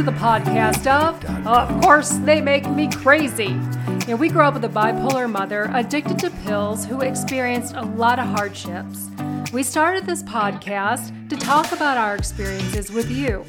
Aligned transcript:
to 0.00 0.06
the 0.06 0.12
podcast 0.12 0.86
of 0.86 1.22
Of 1.46 1.82
Course 1.82 2.08
They 2.24 2.40
Make 2.40 2.66
Me 2.70 2.88
Crazy. 2.88 3.48
You 3.48 4.06
know, 4.08 4.16
we 4.16 4.30
grew 4.30 4.40
up 4.40 4.54
with 4.54 4.64
a 4.64 4.68
bipolar 4.68 5.30
mother 5.30 5.68
addicted 5.74 6.18
to 6.20 6.30
pills 6.46 6.86
who 6.86 7.02
experienced 7.02 7.74
a 7.74 7.84
lot 7.84 8.18
of 8.18 8.24
hardships. 8.24 9.08
We 9.52 9.62
started 9.62 10.06
this 10.06 10.22
podcast 10.22 11.28
to 11.28 11.36
talk 11.36 11.72
about 11.72 11.98
our 11.98 12.14
experiences 12.16 12.90
with 12.90 13.10
you. 13.10 13.44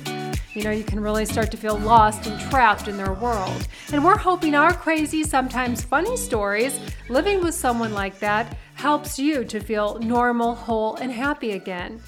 You 0.53 0.63
know, 0.63 0.71
you 0.71 0.83
can 0.83 0.99
really 0.99 1.23
start 1.23 1.51
to 1.51 1.57
feel 1.57 1.77
lost 1.77 2.27
and 2.27 2.37
trapped 2.51 2.89
in 2.89 2.97
their 2.97 3.13
world. 3.13 3.65
And 3.93 4.03
we're 4.03 4.17
hoping 4.17 4.53
our 4.53 4.73
crazy, 4.73 5.23
sometimes 5.23 5.81
funny 5.81 6.17
stories, 6.17 6.77
living 7.07 7.39
with 7.41 7.55
someone 7.55 7.93
like 7.93 8.19
that, 8.19 8.57
helps 8.73 9.17
you 9.17 9.45
to 9.45 9.61
feel 9.61 9.99
normal, 9.99 10.55
whole, 10.55 10.95
and 10.95 11.13
happy 11.13 11.51
again. 11.51 12.01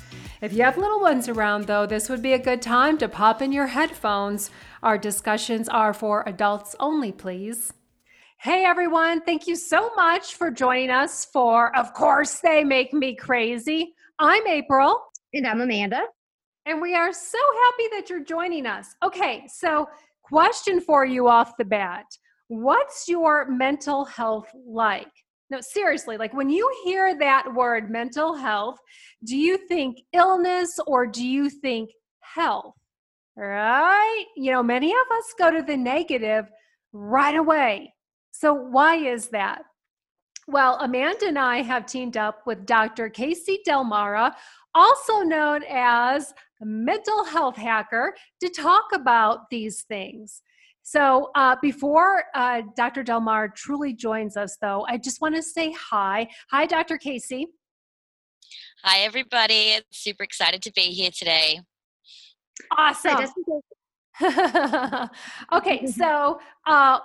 If 0.44 0.52
you 0.52 0.64
have 0.64 0.78
little 0.78 1.00
ones 1.00 1.30
around, 1.30 1.68
though, 1.68 1.86
this 1.86 2.10
would 2.10 2.22
be 2.22 2.34
a 2.34 2.38
good 2.38 2.62
time 2.62 2.98
to 2.98 3.08
pop 3.08 3.42
in 3.42 3.54
your 3.54 3.68
headphones. 3.68 4.52
Our 4.84 4.98
discussions 4.98 5.70
are 5.70 5.94
for 5.94 6.22
adults 6.28 6.76
only, 6.82 7.14
please. 7.14 7.72
Hey 8.40 8.66
everyone, 8.66 9.22
thank 9.22 9.48
you 9.48 9.56
so 9.56 9.92
much 9.96 10.36
for 10.36 10.52
joining 10.52 10.90
us 10.90 11.24
for 11.24 11.74
Of 11.78 11.94
Course 11.94 12.42
They 12.42 12.66
Make 12.66 12.92
Me 12.92 13.16
Crazy. 13.16 13.94
I'm 14.20 14.46
April. 14.46 15.00
And 15.34 15.48
I'm 15.48 15.62
Amanda. 15.62 16.02
And 16.66 16.82
we 16.82 16.94
are 16.94 17.14
so 17.14 17.40
happy 17.64 17.88
that 17.94 18.10
you're 18.10 18.26
joining 18.26 18.66
us. 18.66 18.96
Okay, 19.02 19.46
so 19.48 19.88
question 20.24 20.82
for 20.82 21.06
you 21.06 21.30
off 21.30 21.56
the 21.56 21.64
bat 21.64 22.04
What's 22.50 23.08
your 23.08 23.50
mental 23.50 24.04
health 24.04 24.50
like? 24.68 25.08
No, 25.50 25.60
seriously, 25.62 26.18
like 26.18 26.34
when 26.34 26.50
you 26.50 26.70
hear 26.84 27.18
that 27.20 27.54
word 27.54 27.92
mental 27.92 28.36
health, 28.36 28.78
do 29.24 29.38
you 29.38 29.58
think 29.68 29.98
illness 30.14 30.80
or 30.88 31.06
do 31.06 31.26
you 31.26 31.50
think 31.50 31.90
health? 32.22 32.76
Right? 33.36 34.26
You 34.36 34.52
know, 34.52 34.64
many 34.64 34.92
of 34.92 35.18
us 35.18 35.34
go 35.38 35.52
to 35.52 35.62
the 35.62 35.78
negative 35.78 36.46
right 36.92 37.36
away. 37.36 37.94
So, 38.32 38.54
why 38.54 38.96
is 38.96 39.30
that? 39.30 39.64
Well, 40.48 40.78
Amanda 40.82 41.28
and 41.28 41.40
I 41.40 41.62
have 41.62 41.86
teamed 41.86 42.18
up 42.18 42.42
with 42.46 42.66
Dr. 42.66 43.10
Casey 43.10 43.60
Delmara, 43.68 44.34
also 44.76 45.22
known 45.22 45.64
as 45.70 46.34
mental 46.62 47.24
health 47.24 47.56
hacker, 47.56 48.14
to 48.42 48.50
talk 48.50 48.86
about 48.94 49.50
these 49.50 49.84
things. 49.84 50.42
So, 50.84 51.32
uh, 51.34 51.56
before 51.62 52.26
uh, 52.36 52.62
Dr. 52.76 53.04
Delmar 53.04 53.48
truly 53.56 53.94
joins 53.94 54.36
us, 54.36 54.58
though, 54.62 54.86
I 54.88 54.98
just 54.98 55.22
want 55.22 55.34
to 55.36 55.42
say 55.42 55.72
hi. 55.72 56.28
Hi, 56.52 56.66
Dr. 56.66 56.98
Casey. 56.98 57.48
Hi, 58.84 59.00
everybody. 59.00 59.80
Super 59.92 60.24
excited 60.24 60.62
to 60.64 60.74
be 60.74 60.82
here 60.82 61.10
today. 61.18 61.62
Awesome. 62.78 63.26
okay, 65.54 65.88
so 65.88 66.40
uh, 66.66 67.00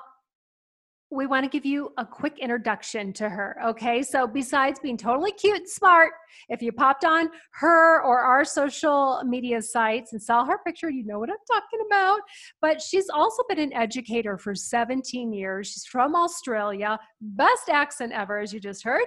we 1.11 1.27
want 1.27 1.45
to 1.45 1.49
give 1.49 1.65
you 1.65 1.93
a 1.97 2.05
quick 2.05 2.39
introduction 2.39 3.13
to 3.15 3.29
her. 3.29 3.57
Okay, 3.65 4.03
so 4.03 4.27
besides 4.27 4.79
being 4.79 4.99
totally 4.99 5.33
cute 5.33 5.57
and 5.57 5.69
smart, 5.69 6.13
if 6.51 6.61
you 6.61 6.71
popped 6.71 7.05
on 7.05 7.31
her 7.53 8.03
or 8.03 8.21
our 8.21 8.45
social 8.45 9.23
media 9.25 9.63
sites 9.63 10.13
and 10.13 10.23
saw 10.23 10.45
her 10.45 10.59
picture, 10.67 10.91
you 10.91 11.05
know 11.05 11.19
what 11.19 11.31
I'm 11.31 11.37
talking 11.51 11.81
about. 11.87 12.21
But 12.61 12.83
she's 12.83 13.09
also 13.09 13.43
been 13.49 13.59
an 13.59 13.73
educator 13.73 14.37
for 14.37 14.55
17 14.55 15.33
years. 15.33 15.69
She's 15.69 15.87
from 15.87 16.15
Australia, 16.15 16.99
best 17.21 17.71
accent 17.71 18.13
ever, 18.13 18.39
as 18.39 18.53
you 18.53 18.61
just 18.61 18.85
heard. 18.85 19.07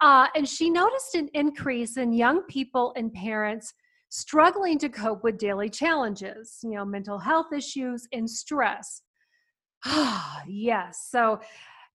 Uh, 0.00 0.28
and 0.36 0.48
she 0.48 0.70
noticed 0.70 1.16
an 1.16 1.28
increase 1.34 1.96
in 1.96 2.12
young 2.12 2.42
people 2.42 2.92
and 2.96 3.12
parents 3.12 3.74
struggling 4.08 4.78
to 4.78 4.88
cope 4.88 5.24
with 5.24 5.38
daily 5.38 5.68
challenges, 5.68 6.58
you 6.62 6.70
know, 6.70 6.84
mental 6.84 7.18
health 7.18 7.52
issues 7.52 8.06
and 8.12 8.28
stress. 8.28 9.02
Ah, 9.84 10.42
yes. 10.48 11.08
So 11.10 11.40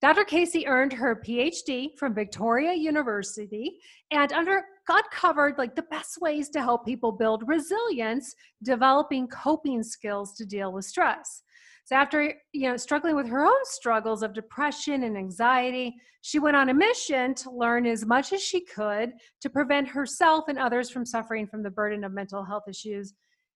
Dr. 0.01 0.23
Casey 0.23 0.68
earned 0.68 0.94
her 0.94 1.16
PhD 1.16 1.97
from 1.97 2.13
Victoria 2.13 2.73
University 2.73 3.79
and 4.12 4.31
under 4.34 4.62
got 4.88 5.09
covered 5.09 5.57
like 5.57 5.75
the 5.75 5.81
best 5.84 6.22
ways 6.22 6.50
to 6.50 6.62
help 6.62 6.85
people 6.85 7.12
build 7.12 7.47
resilience, 7.47 8.35
developing 8.63 9.28
coping 9.28 9.81
skills 9.81 10.35
to 10.35 10.45
deal 10.45 10.72
with 10.72 10.85
stress. 10.85 11.41
So 11.85 11.95
after 11.95 12.34
you 12.51 12.69
know 12.69 12.78
struggling 12.78 13.16
with 13.16 13.28
her 13.28 13.45
own 13.45 13.63
struggles 13.63 14.24
of 14.24 14.34
depression 14.34 15.03
and 15.03 15.18
anxiety, 15.18 15.95
she 16.22 16.40
went 16.40 16.57
on 16.57 16.69
a 16.69 16.74
mission 16.74 17.35
to 17.35 17.51
learn 17.51 17.85
as 17.85 18.06
much 18.06 18.34
as 18.34 18.41
she 18.41 18.66
could 18.66 19.13
to 19.41 19.50
prevent 19.50 19.88
herself 19.88 20.45
and 20.47 20.57
others 20.57 20.90
from 20.90 21.06
suffering 21.06 21.47
from 21.47 21.62
the 21.62 21.69
burden 21.69 22.03
of 22.03 22.12
mental 22.12 22.44
health 22.44 22.63
issues 22.68 23.13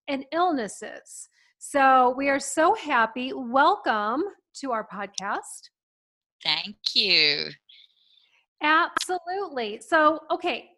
and 0.07 0.25
illnesses. 0.31 1.27
So 1.61 2.13
we 2.15 2.29
are 2.29 2.39
so 2.39 2.73
happy. 2.73 3.33
Welcome 3.35 4.23
to 4.61 4.71
our 4.71 4.87
podcast. 4.87 5.69
Thank 6.41 6.77
you. 6.93 7.49
Absolutely. 8.63 9.81
So, 9.85 10.21
okay, 10.31 10.69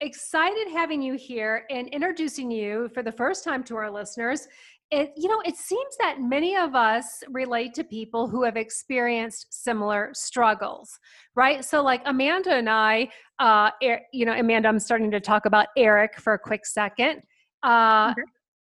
excited 0.00 0.68
having 0.70 1.02
you 1.02 1.14
here 1.14 1.64
and 1.70 1.88
introducing 1.88 2.52
you 2.52 2.88
for 2.94 3.02
the 3.02 3.10
first 3.10 3.42
time 3.42 3.64
to 3.64 3.74
our 3.74 3.90
listeners. 3.90 4.46
It, 4.92 5.12
you 5.16 5.28
know, 5.28 5.40
it 5.44 5.56
seems 5.56 5.96
that 5.98 6.20
many 6.20 6.56
of 6.56 6.76
us 6.76 7.24
relate 7.28 7.74
to 7.74 7.82
people 7.82 8.28
who 8.28 8.44
have 8.44 8.56
experienced 8.56 9.46
similar 9.50 10.12
struggles, 10.14 11.00
right? 11.34 11.64
So, 11.64 11.82
like 11.82 12.02
Amanda 12.06 12.54
and 12.54 12.70
I, 12.70 13.08
uh, 13.40 13.70
you 14.12 14.24
know, 14.24 14.34
Amanda, 14.34 14.68
I'm 14.68 14.78
starting 14.78 15.10
to 15.10 15.20
talk 15.20 15.46
about 15.46 15.66
Eric 15.76 16.20
for 16.20 16.34
a 16.34 16.38
quick 16.38 16.64
second. 16.64 17.22
Uh, 17.64 18.10
mm-hmm 18.10 18.22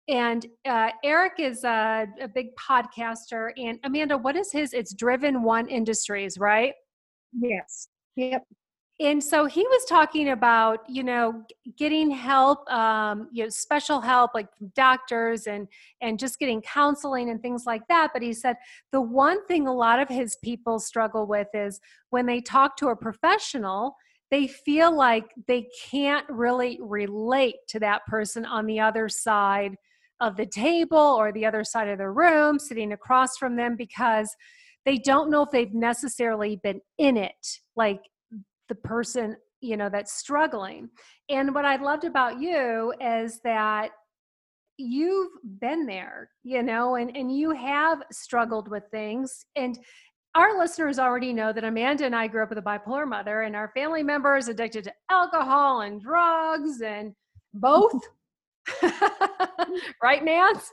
and 0.09 0.47
uh, 0.65 0.89
Eric 1.03 1.33
is 1.37 1.63
a, 1.63 2.07
a, 2.19 2.27
big 2.27 2.47
podcaster. 2.55 3.51
And 3.57 3.79
Amanda, 3.83 4.17
what 4.17 4.35
is 4.35 4.51
his? 4.51 4.73
It's 4.73 4.93
Driven 4.93 5.43
One 5.43 5.67
Industries, 5.67 6.39
right? 6.39 6.73
Yes. 7.39 7.89
Yep. 8.15 8.43
And 9.01 9.23
so 9.23 9.45
he 9.45 9.61
was 9.61 9.85
talking 9.87 10.29
about, 10.29 10.79
you 10.89 11.03
know, 11.03 11.43
getting 11.77 12.09
help, 12.09 12.69
um, 12.69 13.29
you 13.31 13.43
know, 13.43 13.49
special 13.49 14.01
help 14.01 14.31
like 14.33 14.47
doctors 14.75 15.47
and 15.47 15.67
and 16.01 16.19
just 16.19 16.37
getting 16.37 16.61
counseling 16.61 17.29
and 17.29 17.41
things 17.41 17.65
like 17.65 17.87
that. 17.87 18.09
But 18.11 18.23
he 18.23 18.33
said 18.33 18.57
the 18.91 18.99
one 18.99 19.45
thing 19.45 19.67
a 19.67 19.73
lot 19.73 19.99
of 19.99 20.09
his 20.09 20.37
people 20.43 20.79
struggle 20.79 21.27
with 21.27 21.47
is 21.53 21.79
when 22.09 22.25
they 22.25 22.41
talk 22.41 22.75
to 22.77 22.89
a 22.89 22.95
professional, 22.95 23.95
they 24.31 24.47
feel 24.47 24.93
like 24.93 25.33
they 25.47 25.67
can't 25.89 26.27
really 26.27 26.77
relate 26.81 27.55
to 27.69 27.79
that 27.79 28.05
person 28.07 28.43
on 28.43 28.65
the 28.65 28.81
other 28.81 29.07
side 29.07 29.77
of 30.19 30.37
the 30.37 30.45
table 30.45 30.97
or 30.97 31.31
the 31.31 31.45
other 31.45 31.63
side 31.63 31.87
of 31.87 31.97
the 31.97 32.09
room, 32.09 32.59
sitting 32.59 32.91
across 32.91 33.37
from 33.37 33.55
them, 33.55 33.75
because 33.75 34.35
they 34.85 34.97
don't 34.97 35.29
know 35.29 35.43
if 35.43 35.51
they've 35.51 35.73
necessarily 35.73 36.59
been 36.63 36.81
in 36.97 37.17
it, 37.17 37.59
like 37.75 38.01
the 38.69 38.75
person, 38.75 39.35
you 39.61 39.77
know, 39.77 39.89
that's 39.89 40.13
struggling. 40.13 40.89
And 41.29 41.53
what 41.53 41.65
I 41.65 41.75
loved 41.75 42.05
about 42.05 42.39
you 42.39 42.93
is 43.01 43.39
that 43.43 43.91
you've 44.77 45.31
been 45.59 45.85
there, 45.85 46.29
you 46.43 46.63
know, 46.63 46.95
and, 46.95 47.15
and 47.15 47.35
you 47.35 47.51
have 47.51 48.01
struggled 48.11 48.69
with 48.69 48.83
things. 48.91 49.45
And 49.55 49.77
our 50.35 50.57
listeners 50.57 50.99
already 50.99 51.33
know 51.33 51.51
that 51.51 51.63
Amanda 51.63 52.05
and 52.05 52.15
I 52.15 52.27
grew 52.27 52.43
up 52.43 52.49
with 52.49 52.59
a 52.59 52.61
bipolar 52.61 53.07
mother, 53.07 53.41
and 53.41 53.55
our 53.55 53.71
family 53.75 54.03
members 54.03 54.47
addicted 54.47 54.85
to 54.85 54.93
alcohol 55.09 55.81
and 55.81 56.01
drugs 56.01 56.81
and 56.81 57.13
both 57.53 57.99
right, 60.03 60.23
Nance? 60.23 60.71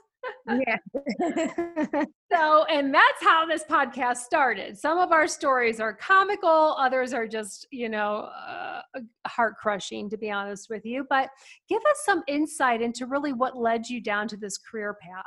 yeah. 0.48 0.76
so, 2.32 2.64
and 2.64 2.94
that's 2.94 3.22
how 3.22 3.46
this 3.46 3.64
podcast 3.64 4.18
started. 4.18 4.78
Some 4.78 4.98
of 4.98 5.12
our 5.12 5.28
stories 5.28 5.80
are 5.80 5.94
comical, 5.94 6.76
others 6.78 7.12
are 7.12 7.26
just, 7.26 7.66
you 7.70 7.88
know, 7.88 8.28
uh, 8.48 8.82
heart 9.26 9.54
crushing, 9.60 10.08
to 10.10 10.16
be 10.16 10.30
honest 10.30 10.68
with 10.70 10.84
you. 10.84 11.06
But 11.08 11.28
give 11.68 11.82
us 11.90 12.02
some 12.04 12.22
insight 12.28 12.82
into 12.82 13.06
really 13.06 13.32
what 13.32 13.56
led 13.56 13.88
you 13.88 14.00
down 14.00 14.28
to 14.28 14.36
this 14.36 14.58
career 14.58 14.96
path. 15.00 15.24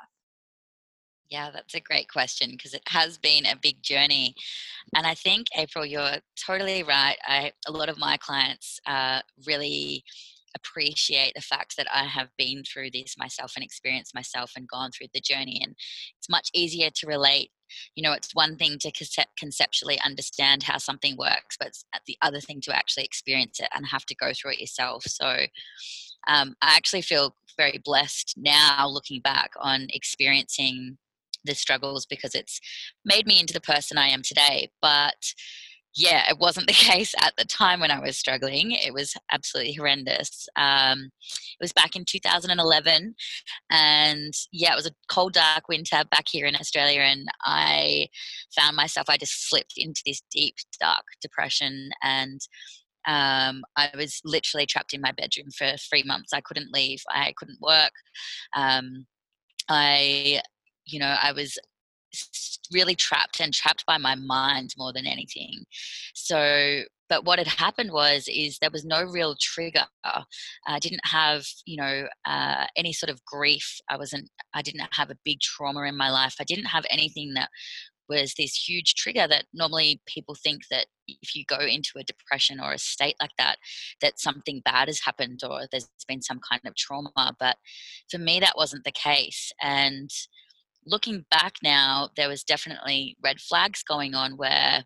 Yeah, 1.30 1.52
that's 1.52 1.76
a 1.76 1.80
great 1.80 2.10
question 2.10 2.52
because 2.52 2.74
it 2.74 2.82
has 2.88 3.20
been 3.20 3.46
a 3.46 3.56
big 3.62 3.84
journey. 3.84 4.34
And 4.96 5.06
I 5.06 5.14
think, 5.14 5.46
April, 5.56 5.86
you're 5.86 6.18
totally 6.44 6.82
right. 6.82 7.18
I, 7.24 7.52
a 7.68 7.72
lot 7.72 7.90
of 7.90 8.00
my 8.00 8.18
clients 8.18 8.80
uh, 8.88 9.22
really 9.46 10.04
appreciate 10.56 11.34
the 11.36 11.42
fact 11.42 11.76
that 11.78 11.88
I 11.94 12.04
have 12.06 12.30
been 12.38 12.64
through 12.64 12.92
this 12.92 13.16
myself 13.18 13.54
and 13.56 13.64
experienced 13.64 14.16
myself 14.16 14.52
and 14.56 14.68
gone 14.68 14.92
through 14.92 15.08
the 15.14 15.22
journey. 15.22 15.60
And 15.64 15.76
it's 16.18 16.30
much 16.30 16.50
easier 16.54 16.90
to 16.90 17.08
relate. 17.08 17.52
You 17.96 18.04
know, 18.04 18.14
it's 18.14 18.34
one 18.34 18.56
thing 18.56 18.78
to 18.80 18.92
conceptually 19.38 20.00
understand 20.04 20.64
how 20.64 20.78
something 20.78 21.16
works, 21.18 21.56
but 21.60 21.68
it's 21.68 21.86
the 22.08 22.18
other 22.22 22.40
thing 22.40 22.62
to 22.62 22.76
actually 22.76 23.04
experience 23.04 23.60
it 23.60 23.70
and 23.76 23.86
have 23.88 24.06
to 24.08 24.16
go 24.16 24.32
through 24.34 24.54
it 24.54 24.60
yourself. 24.60 25.04
So 25.06 25.46
um, 26.28 26.56
I 26.62 26.76
actually 26.76 27.02
feel 27.02 27.36
very 27.58 27.80
blessed 27.84 28.36
now 28.38 28.88
looking 28.88 29.22
back 29.22 29.52
on 29.60 29.88
experiencing 29.90 30.98
the 31.46 31.56
struggles 31.56 32.06
because 32.06 32.36
it's 32.36 32.60
made 33.06 33.26
me 33.26 33.40
into 33.40 33.54
the 33.54 33.62
person 33.62 33.98
I 33.98 34.08
am 34.08 34.22
today. 34.24 34.72
But 34.82 35.34
yeah, 35.96 36.30
it 36.30 36.38
wasn't 36.40 36.68
the 36.68 36.74
case 36.92 37.14
at 37.20 37.34
the 37.38 37.46
time 37.46 37.80
when 37.80 37.92
I 37.92 38.00
was 38.00 38.18
struggling. 38.18 38.72
It 38.72 38.94
was 38.94 39.14
absolutely 39.32 39.74
horrendous. 39.74 40.48
Um, 40.56 41.10
it 41.32 41.62
was 41.62 41.74
back 41.74 41.96
in 41.96 42.06
2011, 42.06 43.16
and 43.70 44.34
yeah, 44.52 44.74
it 44.74 44.76
was 44.76 44.88
a 44.88 44.96
cold, 45.12 45.34
dark 45.34 45.68
winter 45.68 46.04
back 46.12 46.26
here 46.30 46.46
in 46.46 46.56
Australia, 46.56 47.02
and 47.02 47.28
I 47.44 48.08
found 48.56 48.76
myself, 48.76 49.08
I 49.10 49.18
just 49.18 49.50
slipped 49.50 49.74
into 49.78 50.02
this 50.06 50.22
deep, 50.32 50.56
dark 50.80 51.04
depression, 51.22 51.90
and 52.04 52.40
um, 53.08 53.64
I 53.76 53.90
was 53.96 54.22
literally 54.24 54.66
trapped 54.66 54.94
in 54.94 55.02
my 55.02 55.12
bedroom 55.12 55.48
for 55.58 55.76
three 55.78 56.04
months. 56.04 56.34
I 56.34 56.42
couldn't 56.42 56.74
leave, 56.74 57.02
I 57.10 57.34
couldn't 57.38 57.62
work. 57.62 57.94
Um, 58.56 59.06
I, 59.70 60.42
you 60.86 61.00
know, 61.00 61.16
I 61.22 61.32
was 61.32 61.58
really 62.72 62.96
trapped 62.96 63.40
and 63.40 63.54
trapped 63.54 63.86
by 63.86 63.98
my 63.98 64.16
mind 64.16 64.74
more 64.78 64.94
than 64.94 65.06
anything. 65.06 65.64
So, 66.14 66.82
but 67.08 67.26
what 67.26 67.40
had 67.40 67.48
happened 67.48 67.92
was 67.92 68.26
is 68.28 68.60
there 68.60 68.70
was 68.72 68.86
no 68.86 69.04
real 69.04 69.36
trigger. 69.40 69.86
I 70.04 70.80
didn't 70.80 71.06
have 71.06 71.46
you 71.66 71.78
know 71.78 72.08
uh, 72.26 72.66
any 72.76 72.94
sort 72.94 73.10
of 73.10 73.24
grief. 73.26 73.80
I 73.90 73.98
wasn't. 73.98 74.30
I 74.54 74.62
didn't 74.62 74.88
have 74.92 75.10
a 75.10 75.18
big 75.26 75.40
trauma 75.42 75.82
in 75.84 75.98
my 75.98 76.12
life. 76.12 76.36
I 76.40 76.44
didn't 76.44 76.66
have 76.66 76.86
anything 76.90 77.34
that 77.34 77.50
was 78.10 78.34
this 78.34 78.68
huge 78.68 78.96
trigger 78.96 79.28
that 79.28 79.46
normally 79.54 80.02
people 80.08 80.36
think 80.36 80.64
that 80.72 80.88
if 81.08 81.36
you 81.36 81.46
go 81.48 81.60
into 81.60 81.92
a 81.98 82.04
depression 82.04 82.60
or 82.60 82.74
a 82.74 82.78
state 82.78 83.16
like 83.22 83.32
that 83.38 83.58
that 84.02 84.20
something 84.20 84.62
bad 84.66 84.88
has 84.88 85.00
happened 85.00 85.42
or 85.48 85.62
there's 85.72 85.88
been 86.08 86.22
some 86.22 86.40
kind 86.50 86.62
of 86.66 86.76
trauma 86.76 87.36
but 87.40 87.56
for 88.10 88.18
me 88.18 88.40
that 88.40 88.58
wasn't 88.58 88.84
the 88.84 88.92
case 88.92 89.52
and 89.62 90.10
looking 90.86 91.26
back 91.32 91.56
now, 91.64 92.10
there 92.16 92.30
was 92.30 92.44
definitely 92.44 93.18
red 93.24 93.40
flags 93.40 93.84
going 93.84 94.16
on 94.16 94.38
where 94.38 94.86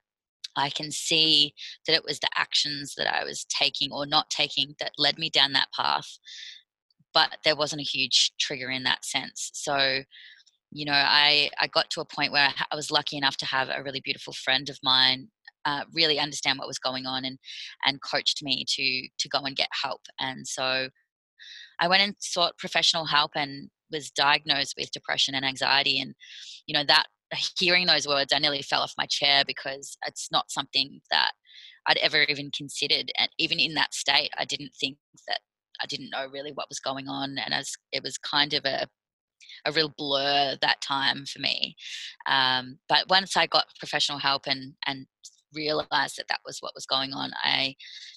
I 0.55 0.69
can 0.69 0.91
see 0.91 1.53
that 1.87 1.95
it 1.95 2.05
was 2.05 2.19
the 2.19 2.29
actions 2.35 2.93
that 2.97 3.13
I 3.13 3.23
was 3.23 3.45
taking 3.45 3.91
or 3.91 4.05
not 4.05 4.29
taking 4.29 4.75
that 4.79 4.91
led 4.97 5.17
me 5.17 5.29
down 5.29 5.53
that 5.53 5.69
path. 5.75 6.17
But 7.13 7.37
there 7.43 7.55
wasn't 7.55 7.81
a 7.81 7.85
huge 7.85 8.33
trigger 8.39 8.69
in 8.69 8.83
that 8.83 9.05
sense. 9.05 9.51
So, 9.53 10.03
you 10.71 10.85
know, 10.85 10.93
I, 10.93 11.51
I 11.59 11.67
got 11.67 11.89
to 11.91 12.01
a 12.01 12.05
point 12.05 12.31
where 12.31 12.49
I 12.71 12.75
was 12.75 12.91
lucky 12.91 13.17
enough 13.17 13.37
to 13.37 13.45
have 13.45 13.69
a 13.69 13.83
really 13.83 14.01
beautiful 14.01 14.33
friend 14.33 14.69
of 14.69 14.79
mine 14.83 15.27
uh, 15.65 15.83
really 15.93 16.19
understand 16.19 16.59
what 16.59 16.67
was 16.67 16.79
going 16.79 17.05
on 17.05 17.25
and 17.25 17.37
and 17.85 18.01
coached 18.01 18.43
me 18.43 18.65
to 18.67 19.07
to 19.17 19.29
go 19.29 19.39
and 19.39 19.55
get 19.55 19.69
help. 19.81 20.01
And 20.19 20.47
so 20.47 20.89
I 21.79 21.87
went 21.87 22.01
and 22.01 22.15
sought 22.19 22.57
professional 22.57 23.05
help 23.05 23.31
and 23.35 23.69
was 23.93 24.11
diagnosed 24.11 24.75
with 24.77 24.91
depression 24.91 25.35
and 25.35 25.45
anxiety 25.45 25.99
and 25.99 26.13
you 26.65 26.73
know 26.73 26.83
that 26.85 27.05
hearing 27.57 27.85
those 27.85 28.07
words 28.07 28.33
i 28.33 28.39
nearly 28.39 28.61
fell 28.61 28.81
off 28.81 28.93
my 28.97 29.05
chair 29.05 29.43
because 29.47 29.97
it's 30.05 30.29
not 30.31 30.51
something 30.51 30.99
that 31.09 31.31
i'd 31.87 31.97
ever 31.97 32.23
even 32.23 32.51
considered 32.55 33.11
and 33.17 33.29
even 33.39 33.59
in 33.59 33.73
that 33.73 33.93
state 33.93 34.29
i 34.37 34.45
didn't 34.45 34.71
think 34.79 34.97
that 35.27 35.39
i 35.81 35.85
didn't 35.85 36.09
know 36.11 36.27
really 36.31 36.51
what 36.51 36.69
was 36.69 36.79
going 36.79 37.07
on 37.07 37.37
and 37.43 37.53
as 37.53 37.71
it 37.91 38.03
was 38.03 38.17
kind 38.17 38.53
of 38.53 38.65
a 38.65 38.87
a 39.65 39.71
real 39.71 39.93
blur 39.97 40.57
that 40.61 40.81
time 40.81 41.25
for 41.25 41.39
me. 41.39 41.75
Um, 42.27 42.79
but 42.89 43.09
once 43.09 43.35
i 43.37 43.45
got 43.45 43.67
professional 43.79 44.19
help 44.19 44.43
and 44.47 44.73
and 44.85 45.05
realized 45.55 46.17
that 46.17 46.27
that 46.29 46.41
was 46.45 46.59
what 46.59 46.75
was 46.75 46.85
going 46.85 47.13
on. 47.13 47.31
I 47.43 47.75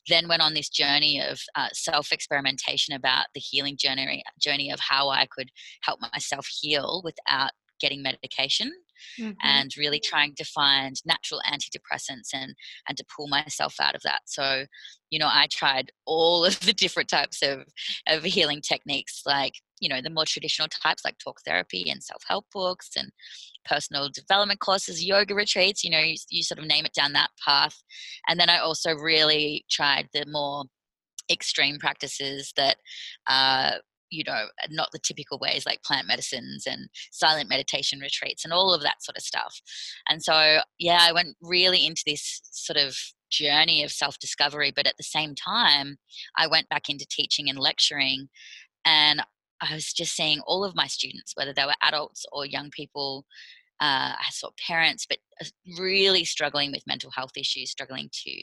then 0.08 0.28
went 0.28 0.42
on 0.42 0.54
this 0.54 0.68
journey 0.68 1.20
of 1.20 1.40
uh, 1.54 1.68
self 1.72 2.12
experimentation 2.12 2.94
about 2.94 3.26
the 3.34 3.40
healing 3.40 3.76
journey, 3.78 4.22
journey 4.40 4.70
of 4.70 4.80
how 4.80 5.08
I 5.08 5.26
could 5.30 5.50
help 5.82 6.00
myself 6.12 6.46
heal 6.46 7.00
without 7.04 7.50
getting 7.80 8.02
medication 8.02 8.72
mm-hmm. 9.18 9.32
and 9.42 9.76
really 9.76 10.00
trying 10.00 10.34
to 10.34 10.44
find 10.44 10.96
natural 11.04 11.40
antidepressants 11.46 12.28
and 12.32 12.54
and 12.88 12.96
to 12.96 13.04
pull 13.14 13.28
myself 13.28 13.74
out 13.80 13.94
of 13.94 14.02
that 14.02 14.20
so 14.26 14.64
you 15.10 15.18
know 15.18 15.28
i 15.28 15.46
tried 15.50 15.90
all 16.06 16.44
of 16.44 16.58
the 16.60 16.72
different 16.72 17.08
types 17.08 17.42
of 17.42 17.64
of 18.08 18.22
healing 18.22 18.60
techniques 18.60 19.22
like 19.26 19.54
you 19.80 19.88
know 19.88 20.00
the 20.00 20.10
more 20.10 20.24
traditional 20.24 20.68
types 20.68 21.04
like 21.04 21.18
talk 21.18 21.40
therapy 21.46 21.90
and 21.90 22.02
self-help 22.02 22.46
books 22.52 22.90
and 22.96 23.10
personal 23.64 24.08
development 24.08 24.60
courses 24.60 25.04
yoga 25.04 25.34
retreats 25.34 25.84
you 25.84 25.90
know 25.90 25.98
you, 25.98 26.16
you 26.30 26.42
sort 26.42 26.58
of 26.58 26.66
name 26.66 26.86
it 26.86 26.94
down 26.94 27.12
that 27.12 27.30
path 27.44 27.82
and 28.28 28.38
then 28.40 28.48
i 28.48 28.58
also 28.58 28.94
really 28.94 29.64
tried 29.70 30.08
the 30.14 30.24
more 30.26 30.64
extreme 31.30 31.78
practices 31.78 32.52
that 32.56 32.76
uh, 33.26 33.72
you 34.10 34.24
know 34.26 34.46
not 34.70 34.88
the 34.92 34.98
typical 34.98 35.38
ways 35.38 35.64
like 35.66 35.82
plant 35.82 36.06
medicines 36.06 36.64
and 36.66 36.88
silent 37.12 37.48
meditation 37.48 37.98
retreats 38.00 38.44
and 38.44 38.52
all 38.52 38.74
of 38.74 38.82
that 38.82 39.02
sort 39.02 39.16
of 39.16 39.22
stuff 39.22 39.60
and 40.08 40.22
so 40.22 40.60
yeah 40.78 41.00
i 41.02 41.12
went 41.12 41.36
really 41.42 41.86
into 41.86 42.02
this 42.06 42.40
sort 42.50 42.76
of 42.76 42.96
journey 43.30 43.82
of 43.82 43.90
self 43.90 44.18
discovery 44.18 44.72
but 44.74 44.86
at 44.86 44.94
the 44.98 45.04
same 45.04 45.34
time 45.34 45.96
i 46.36 46.46
went 46.46 46.68
back 46.68 46.88
into 46.88 47.06
teaching 47.10 47.48
and 47.48 47.58
lecturing 47.58 48.28
and 48.84 49.20
I 49.60 49.74
was 49.74 49.92
just 49.92 50.14
seeing 50.14 50.40
all 50.40 50.64
of 50.64 50.76
my 50.76 50.86
students, 50.86 51.32
whether 51.34 51.52
they 51.52 51.64
were 51.64 51.74
adults 51.82 52.24
or 52.32 52.46
young 52.46 52.70
people, 52.70 53.24
uh, 53.80 54.14
I 54.18 54.26
saw 54.30 54.50
parents, 54.66 55.06
but 55.08 55.18
uh, 55.40 55.46
really 55.78 56.24
struggling 56.24 56.72
with 56.72 56.86
mental 56.86 57.10
health 57.10 57.32
issues, 57.36 57.70
struggling 57.70 58.10
to 58.24 58.42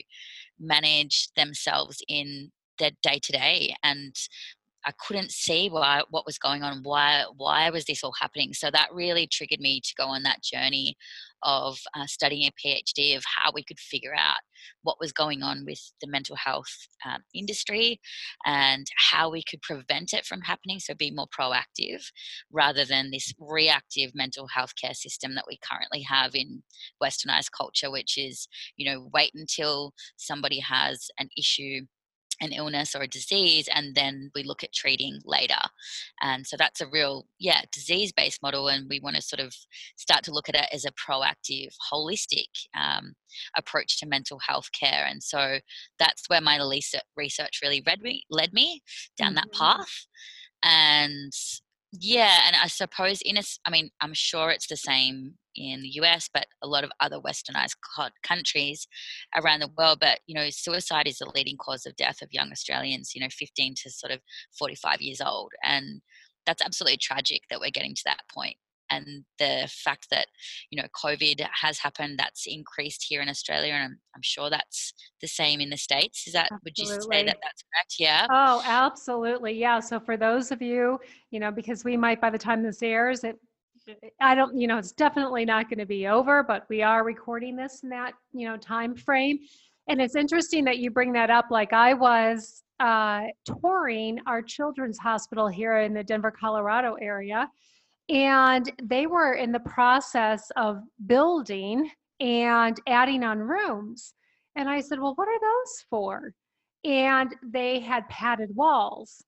manage 0.59 1.29
themselves 1.35 2.03
in 2.07 2.51
their 2.79 2.91
day 3.01 3.19
to 3.23 3.31
day. 3.31 3.75
And 3.83 4.15
I 4.85 4.91
couldn't 4.99 5.31
see 5.31 5.69
why 5.69 6.01
what 6.09 6.25
was 6.25 6.37
going 6.37 6.63
on. 6.63 6.81
Why 6.83 7.25
why 7.37 7.69
was 7.69 7.85
this 7.85 8.03
all 8.03 8.13
happening? 8.19 8.53
So 8.53 8.69
that 8.71 8.93
really 8.93 9.27
triggered 9.27 9.59
me 9.59 9.81
to 9.81 9.93
go 9.97 10.05
on 10.07 10.23
that 10.23 10.43
journey 10.43 10.95
of 11.43 11.77
uh, 11.95 12.05
studying 12.05 12.47
a 12.49 12.67
PhD 12.67 13.15
of 13.17 13.23
how 13.25 13.51
we 13.53 13.63
could 13.63 13.79
figure 13.79 14.15
out 14.17 14.37
what 14.83 14.97
was 14.99 15.11
going 15.11 15.43
on 15.43 15.65
with 15.65 15.91
the 16.01 16.07
mental 16.07 16.35
health 16.37 16.87
um, 17.05 17.21
industry 17.33 17.99
and 18.45 18.87
how 19.11 19.29
we 19.29 19.43
could 19.43 19.61
prevent 19.61 20.13
it 20.13 20.25
from 20.25 20.41
happening. 20.41 20.79
So 20.79 20.93
be 20.93 21.11
more 21.11 21.27
proactive 21.27 22.03
rather 22.51 22.85
than 22.85 23.11
this 23.11 23.33
reactive 23.39 24.11
mental 24.15 24.47
health 24.47 24.73
care 24.81 24.93
system 24.93 25.35
that 25.35 25.45
we 25.47 25.59
currently 25.69 26.01
have 26.03 26.33
in 26.33 26.63
westernized 27.01 27.51
culture, 27.55 27.91
which 27.91 28.17
is 28.17 28.47
you 28.77 28.89
know 28.89 29.09
wait 29.13 29.31
until 29.35 29.93
somebody 30.17 30.59
has 30.59 31.09
an 31.19 31.29
issue 31.37 31.81
an 32.43 32.51
illness 32.51 32.95
or 32.95 33.01
a 33.01 33.07
disease 33.07 33.67
and 33.73 33.95
then 33.95 34.29
we 34.35 34.43
look 34.43 34.63
at 34.63 34.73
treating 34.73 35.19
later. 35.25 35.59
And 36.21 36.45
so 36.45 36.55
that's 36.57 36.81
a 36.81 36.87
real 36.87 37.25
yeah 37.39 37.61
disease 37.71 38.11
based 38.11 38.41
model 38.41 38.67
and 38.67 38.87
we 38.89 38.99
want 38.99 39.15
to 39.15 39.21
sort 39.21 39.39
of 39.39 39.55
start 39.95 40.23
to 40.25 40.33
look 40.33 40.49
at 40.49 40.55
it 40.55 40.67
as 40.71 40.85
a 40.85 40.91
proactive 40.91 41.69
holistic 41.91 42.49
um, 42.77 43.13
approach 43.57 43.99
to 43.99 44.05
mental 44.05 44.39
health 44.45 44.69
care. 44.77 45.05
And 45.09 45.23
so 45.23 45.59
that's 45.97 46.27
where 46.27 46.41
my 46.41 46.57
research 47.15 47.59
really 47.63 47.81
led 47.85 48.01
me 48.01 48.23
led 48.29 48.53
me 48.53 48.81
down 49.17 49.29
mm-hmm. 49.29 49.35
that 49.35 49.53
path. 49.53 50.05
And 50.63 51.33
yeah 51.99 52.39
and 52.47 52.55
i 52.63 52.65
suppose 52.65 53.21
in 53.21 53.37
a 53.37 53.43
i 53.65 53.69
mean 53.69 53.91
i'm 54.01 54.15
sure 54.15 54.49
it's 54.49 54.65
the 54.65 54.75
same 54.75 55.35
in 55.55 55.81
the 55.81 55.89
US, 56.01 56.29
but 56.33 56.45
a 56.61 56.67
lot 56.67 56.83
of 56.83 56.91
other 56.99 57.19
westernized 57.19 57.75
countries 58.23 58.87
around 59.35 59.59
the 59.59 59.71
world. 59.77 59.99
But, 59.99 60.19
you 60.27 60.35
know, 60.35 60.49
suicide 60.49 61.07
is 61.07 61.17
the 61.17 61.31
leading 61.33 61.57
cause 61.57 61.85
of 61.85 61.95
death 61.95 62.21
of 62.21 62.29
young 62.31 62.51
Australians, 62.51 63.11
you 63.15 63.21
know, 63.21 63.29
15 63.31 63.75
to 63.83 63.89
sort 63.89 64.11
of 64.11 64.19
45 64.57 65.01
years 65.01 65.21
old. 65.21 65.51
And 65.63 66.01
that's 66.45 66.63
absolutely 66.63 66.97
tragic 66.97 67.41
that 67.49 67.59
we're 67.59 67.71
getting 67.71 67.95
to 67.95 68.03
that 68.05 68.21
point. 68.33 68.57
And 68.89 69.23
the 69.39 69.67
fact 69.71 70.07
that, 70.11 70.27
you 70.69 70.79
know, 70.79 70.87
COVID 71.03 71.45
has 71.61 71.79
happened, 71.79 72.19
that's 72.19 72.45
increased 72.45 73.05
here 73.07 73.21
in 73.21 73.29
Australia. 73.29 73.73
And 73.73 73.83
I'm, 73.83 73.99
I'm 74.15 74.21
sure 74.21 74.51
that's 74.51 74.93
the 75.19 75.27
same 75.27 75.61
in 75.61 75.71
the 75.71 75.77
States. 75.77 76.27
Is 76.27 76.33
that, 76.33 76.49
absolutely. 76.51 76.61
would 76.65 76.77
you 76.77 77.01
say 77.11 77.25
that 77.25 77.37
that's 77.41 77.63
correct? 77.63 77.95
Yeah. 77.97 78.27
Oh, 78.29 78.61
absolutely. 78.65 79.53
Yeah. 79.53 79.79
So 79.79 79.99
for 79.99 80.15
those 80.15 80.51
of 80.51 80.61
you, 80.61 80.99
you 81.31 81.39
know, 81.39 81.49
because 81.49 81.83
we 81.83 81.97
might, 81.97 82.21
by 82.21 82.29
the 82.29 82.37
time 82.37 82.61
this 82.61 82.83
airs, 82.83 83.23
it 83.23 83.39
I 84.19 84.35
don't, 84.35 84.59
you 84.59 84.67
know, 84.67 84.77
it's 84.77 84.91
definitely 84.91 85.45
not 85.45 85.69
going 85.69 85.79
to 85.79 85.85
be 85.85 86.07
over, 86.07 86.43
but 86.43 86.65
we 86.69 86.81
are 86.81 87.03
recording 87.03 87.55
this 87.55 87.81
in 87.83 87.89
that, 87.89 88.13
you 88.31 88.47
know, 88.47 88.57
time 88.57 88.95
frame. 88.95 89.39
And 89.87 90.01
it's 90.01 90.15
interesting 90.15 90.63
that 90.65 90.77
you 90.77 90.89
bring 90.89 91.11
that 91.13 91.29
up. 91.29 91.47
Like 91.51 91.73
I 91.73 91.93
was 91.93 92.63
uh, 92.79 93.23
touring 93.61 94.19
our 94.25 94.41
children's 94.41 94.97
hospital 94.97 95.47
here 95.47 95.79
in 95.79 95.93
the 95.93 96.03
Denver, 96.03 96.31
Colorado 96.31 96.95
area, 97.01 97.49
and 98.09 98.71
they 98.81 99.07
were 99.07 99.33
in 99.33 99.51
the 99.51 99.59
process 99.59 100.49
of 100.55 100.81
building 101.05 101.89
and 102.19 102.79
adding 102.87 103.23
on 103.23 103.39
rooms. 103.39 104.13
And 104.55 104.69
I 104.69 104.81
said, 104.81 104.99
Well, 104.99 105.15
what 105.15 105.27
are 105.27 105.39
those 105.39 105.85
for? 105.89 106.33
And 106.83 107.33
they 107.41 107.79
had 107.79 108.07
padded 108.09 108.55
walls. 108.55 109.23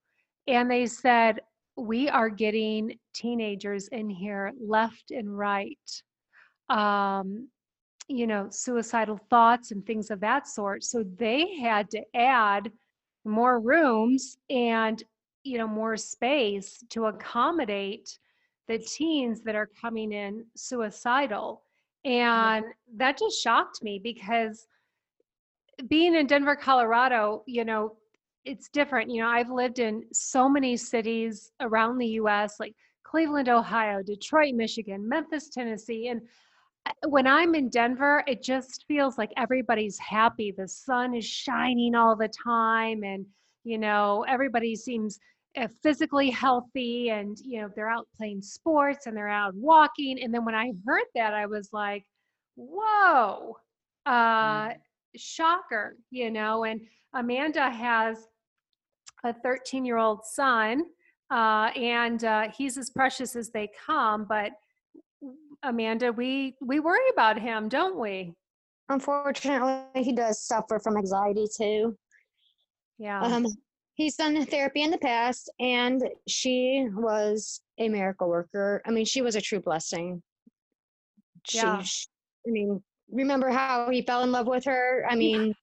And 0.48 0.70
they 0.70 0.86
said, 0.86 1.40
we 1.78 2.10
are 2.10 2.30
getting 2.30 2.98
teenagers 3.14 3.88
in 3.90 4.10
here 4.10 4.54
left 4.60 5.12
and 5.12 5.38
right 5.38 6.02
um, 6.70 7.48
you 8.08 8.28
know 8.28 8.48
suicidal 8.50 9.20
thoughts 9.30 9.72
and 9.72 9.86
things 9.86 10.12
of 10.12 10.20
that 10.20 10.48
sort. 10.48 10.84
So 10.84 11.04
they 11.18 11.56
had 11.56 11.90
to 11.92 12.02
add 12.16 12.72
more 13.24 13.60
rooms 13.60 14.38
and 14.50 15.02
you 15.44 15.58
know 15.58 15.68
more 15.68 15.98
space 15.98 16.84
to 16.90 17.06
accommodate 17.06 18.18
the 18.68 18.80
teens 18.80 19.42
that 19.42 19.56
are 19.56 19.70
coming 19.82 20.12
in 20.12 20.46
suicidal. 20.56 21.64
And 22.04 22.66
that 22.98 23.18
just 23.18 23.42
shocked 23.42 23.84
me 23.84 24.00
because 24.00 24.68
being 25.88 26.16
in 26.16 26.28
Denver, 26.28 26.56
Colorado, 26.56 27.44
you 27.48 27.66
know, 27.66 27.96
it's 28.46 28.70
different. 28.70 29.10
You 29.10 29.24
know, 29.24 29.30
I've 29.30 29.50
lived 29.50 29.80
in 29.80 30.04
so 30.14 30.48
many 30.48 30.78
cities 30.78 31.52
around 31.60 31.98
the 31.98 32.08
US, 32.22 32.60
like 32.60 32.76
Cleveland, 33.04 33.50
Ohio, 33.50 34.02
Detroit, 34.04 34.54
Michigan, 34.54 35.08
Memphis, 35.08 35.50
Tennessee. 35.50 36.08
And 36.10 36.22
uh, 36.86 36.92
when 37.10 37.26
I'm 37.26 37.56
in 37.56 37.70
Denver, 37.70 38.24
it 38.28 38.44
just 38.44 38.86
feels 38.88 39.18
like 39.18 39.32
everybody's 39.36 39.98
happy. 39.98 40.52
The 40.52 40.68
sun 40.68 41.16
is 41.16 41.26
shining 41.26 41.96
all 41.96 42.16
the 42.16 42.30
time. 42.30 43.04
And, 43.04 43.26
you 43.64 43.80
know, 43.80 44.24
everybody 44.28 44.76
seems 44.76 45.20
uh, 45.58 45.68
physically 45.82 46.30
healthy 46.30 47.10
and, 47.10 47.38
you 47.44 47.62
know, 47.62 47.70
they're 47.76 47.90
out 47.90 48.08
playing 48.16 48.42
sports 48.42 49.08
and 49.08 49.18
they're 49.18 49.28
out 49.28 49.56
walking. 49.56 50.22
And 50.22 50.34
then 50.34 50.46
when 50.46 50.56
I 50.56 50.72
heard 50.86 51.06
that, 51.16 51.34
I 51.34 51.48
was 51.48 51.70
like, 51.74 52.06
whoa, 52.56 53.58
uh, 54.06 54.70
mm. 54.70 54.76
shocker, 55.16 55.96
you 56.12 56.30
know. 56.30 56.66
And 56.66 56.82
Amanda 57.14 57.70
has 57.70 58.28
a 59.26 59.34
13 59.34 59.84
year 59.84 59.98
old 59.98 60.24
son, 60.24 60.84
uh, 61.32 61.72
and 61.76 62.24
uh, 62.24 62.48
he's 62.56 62.78
as 62.78 62.90
precious 62.90 63.36
as 63.36 63.50
they 63.50 63.70
come. 63.86 64.26
But 64.26 64.52
Amanda, 65.64 66.12
we 66.12 66.56
we 66.62 66.80
worry 66.80 67.10
about 67.12 67.40
him, 67.40 67.68
don't 67.68 68.00
we? 68.00 68.34
Unfortunately, 68.90 70.04
he 70.04 70.14
does 70.14 70.42
suffer 70.42 70.80
from 70.80 70.98
anxiety 70.98 71.48
too. 71.58 71.98
Yeah. 73.00 73.22
Um, 73.22 73.48
he's 73.96 74.16
done 74.16 74.46
therapy 74.46 74.84
in 74.84 74.92
the 74.92 75.00
past, 75.00 75.52
and 75.60 76.04
she 76.28 76.88
was 76.94 77.62
a 77.80 77.90
miracle 77.90 78.30
worker. 78.30 78.82
I 78.86 78.92
mean, 78.92 79.06
she 79.06 79.22
was 79.22 79.36
a 79.36 79.42
true 79.42 79.60
blessing. 79.60 80.22
She, 81.48 81.58
yeah. 81.58 81.82
She, 81.82 82.08
I 82.48 82.52
mean, 82.52 82.82
remember 83.12 83.50
how 83.50 83.90
he 83.90 84.04
fell 84.04 84.24
in 84.24 84.32
love 84.32 84.48
with 84.48 84.66
her? 84.66 85.06
I 85.10 85.16
mean, 85.16 85.56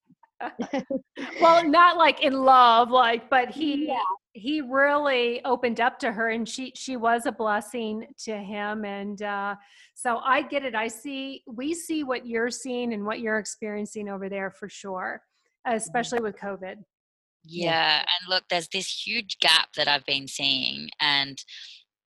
well, 1.41 1.69
not 1.69 1.97
like 1.97 2.23
in 2.23 2.33
love, 2.33 2.91
like, 2.91 3.29
but 3.31 3.51
he 3.55 3.89
yeah. 3.89 3.99
he 4.33 4.61
really 4.61 5.45
opened 5.45 5.81
up 5.81 5.99
to 6.01 6.13
her, 6.13 6.31
and 6.31 6.49
she 6.49 6.73
she 6.75 6.97
was 6.97 7.27
a 7.27 7.33
blessing 7.33 8.07
to 8.25 8.37
him, 8.37 8.85
and 8.85 9.23
uh, 9.23 9.55
so 9.95 10.19
I 10.19 10.43
get 10.43 10.65
it. 10.65 10.75
I 10.75 10.89
see 10.89 11.43
we 11.47 11.75
see 11.75 12.05
what 12.05 12.27
you're 12.27 12.51
seeing 12.51 12.93
and 12.93 13.05
what 13.05 13.21
you're 13.21 13.39
experiencing 13.39 14.09
over 14.09 14.29
there 14.29 14.51
for 14.51 14.69
sure, 14.69 15.23
mm-hmm. 15.67 15.77
especially 15.77 16.21
with 16.21 16.37
COVID. 16.37 16.77
Yeah, 17.45 17.99
and 17.99 18.29
look, 18.29 18.45
there's 18.49 18.69
this 18.69 19.05
huge 19.05 19.39
gap 19.41 19.73
that 19.77 19.89
I've 19.89 20.07
been 20.07 20.29
seeing, 20.29 20.91
and 21.01 21.43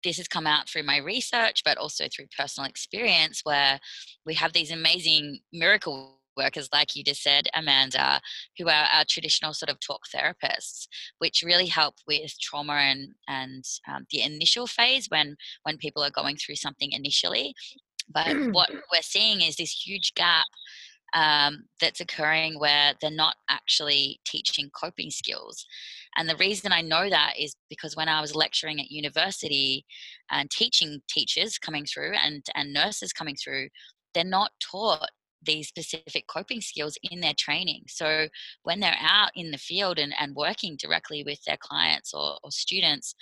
this 0.04 0.18
has 0.18 0.28
come 0.28 0.48
out 0.48 0.68
through 0.68 0.84
my 0.84 0.98
research, 0.98 1.62
but 1.64 1.78
also 1.78 2.06
through 2.14 2.26
personal 2.38 2.70
experience, 2.70 3.42
where 3.44 3.80
we 4.26 4.34
have 4.34 4.52
these 4.54 4.72
amazing 4.72 5.40
miracle 5.54 6.21
workers, 6.38 6.70
like 6.74 6.96
you 6.96 7.04
just 7.04 7.24
said, 7.24 7.48
Amanda, 7.54 8.22
who 8.58 8.68
are 8.68 8.88
our 8.94 9.06
traditional 9.08 9.54
sort 9.54 9.70
of 9.70 9.80
talk 9.80 10.02
therapists, 10.14 10.88
which 11.20 11.44
really 11.46 11.68
help 11.68 11.96
with 12.08 12.34
trauma 12.40 12.74
and 12.74 13.10
and 13.28 13.64
um, 13.88 14.06
the 14.12 14.22
initial 14.22 14.68
phase 14.68 15.08
when 15.10 15.36
when 15.64 15.78
people 15.78 16.04
are 16.04 16.12
going 16.12 16.38
through 16.38 16.56
something 16.56 16.92
initially. 16.92 17.54
But 18.14 18.36
what 18.52 18.70
we're 18.72 19.02
seeing 19.02 19.42
is 19.42 19.56
this 19.56 19.86
huge 19.86 20.14
gap 20.16 20.48
um, 21.14 21.66
that's 21.80 22.00
occurring 22.00 22.58
where 22.58 22.94
they're 23.02 23.12
not 23.12 23.36
actually 23.50 24.20
teaching 24.26 24.70
coping 24.74 25.10
skills. 25.10 25.66
And 26.18 26.30
the 26.30 26.38
reason 26.38 26.72
I 26.72 26.82
know 26.82 27.10
that 27.10 27.34
is 27.38 27.56
because 27.70 27.96
when 27.96 28.10
I 28.10 28.22
was 28.22 28.36
lecturing 28.36 28.80
at 28.80 28.92
university 28.92 29.86
and 30.30 30.50
teaching 30.50 31.02
teachers 31.10 31.58
coming 31.58 31.86
through 31.86 32.14
and, 32.24 32.46
and 32.56 32.74
nurses 32.74 33.14
coming 33.14 33.36
through, 33.36 33.70
they're 34.14 34.24
not 34.24 34.52
taught 34.60 35.10
these 35.42 35.68
specific 35.68 36.28
coping 36.28 36.62
skills 36.62 36.98
in 37.04 37.20
their 37.20 37.34
training. 37.38 37.84
So 37.88 38.28
when 38.64 38.80
they're 38.80 38.96
out 39.00 39.32
in 39.36 39.52
the 39.52 39.58
field 39.58 40.00
and, 40.00 40.14
and 40.20 40.36
working 40.36 40.78
directly 40.78 41.24
with 41.24 41.44
their 41.46 41.58
clients 41.60 42.14
or, 42.14 42.38
or 42.44 42.52
students, 42.52 43.16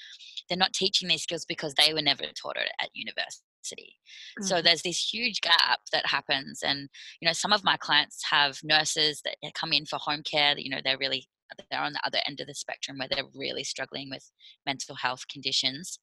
they're 0.48 0.58
not 0.58 0.74
teaching 0.74 1.08
these 1.08 1.24
skills 1.24 1.46
because 1.46 1.74
they 1.76 1.94
were 1.94 2.02
never 2.02 2.24
taught 2.36 2.58
it 2.58 2.70
at 2.82 2.90
university. 2.94 3.44
Mm-hmm. 3.72 4.44
So 4.44 4.62
there's 4.62 4.82
this 4.82 5.14
huge 5.14 5.42
gap 5.42 5.80
that 5.92 6.06
happens. 6.06 6.62
And, 6.64 6.90
you 7.22 7.28
know, 7.28 7.34
some 7.34 7.54
of 7.54 7.64
my 7.64 7.78
clients 7.78 8.24
have 8.30 8.58
nurses 8.64 9.22
that 9.24 9.36
come 9.54 9.74
in 9.74 9.86
for 9.86 9.98
home 9.98 10.24
care 10.24 10.56
that, 10.56 10.64
you 10.64 10.70
know, 10.70 10.82
they're 10.84 10.98
really 10.98 11.28
they're 11.72 11.82
on 11.82 11.94
the 11.94 12.02
other 12.06 12.20
end 12.28 12.40
of 12.40 12.48
the 12.48 12.54
spectrum 12.54 13.00
where 13.00 13.08
they're 13.10 13.24
really 13.34 13.64
struggling 13.64 14.08
with 14.10 14.30
mental 14.68 14.96
health 14.96 15.28
conditions 15.28 15.98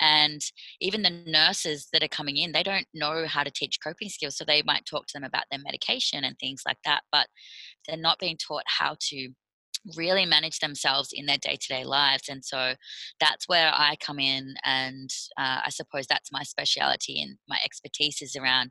and 0.00 0.40
even 0.80 1.02
the 1.02 1.22
nurses 1.26 1.88
that 1.92 2.02
are 2.02 2.08
coming 2.08 2.36
in 2.36 2.52
they 2.52 2.62
don't 2.62 2.86
know 2.94 3.26
how 3.26 3.42
to 3.42 3.50
teach 3.50 3.78
coping 3.82 4.08
skills 4.08 4.36
so 4.36 4.44
they 4.44 4.62
might 4.64 4.84
talk 4.86 5.06
to 5.06 5.12
them 5.14 5.24
about 5.24 5.44
their 5.50 5.60
medication 5.60 6.24
and 6.24 6.38
things 6.38 6.62
like 6.66 6.78
that 6.84 7.02
but 7.12 7.26
they're 7.86 7.96
not 7.96 8.18
being 8.18 8.36
taught 8.36 8.64
how 8.66 8.96
to 9.00 9.30
really 9.96 10.26
manage 10.26 10.58
themselves 10.60 11.10
in 11.12 11.26
their 11.26 11.38
day-to-day 11.38 11.84
lives 11.84 12.28
and 12.28 12.44
so 12.44 12.74
that's 13.20 13.48
where 13.48 13.70
i 13.74 13.96
come 14.00 14.18
in 14.18 14.54
and 14.64 15.10
uh, 15.38 15.60
i 15.64 15.70
suppose 15.70 16.06
that's 16.06 16.32
my 16.32 16.42
speciality 16.42 17.20
and 17.20 17.36
my 17.48 17.58
expertise 17.64 18.22
is 18.22 18.36
around 18.36 18.70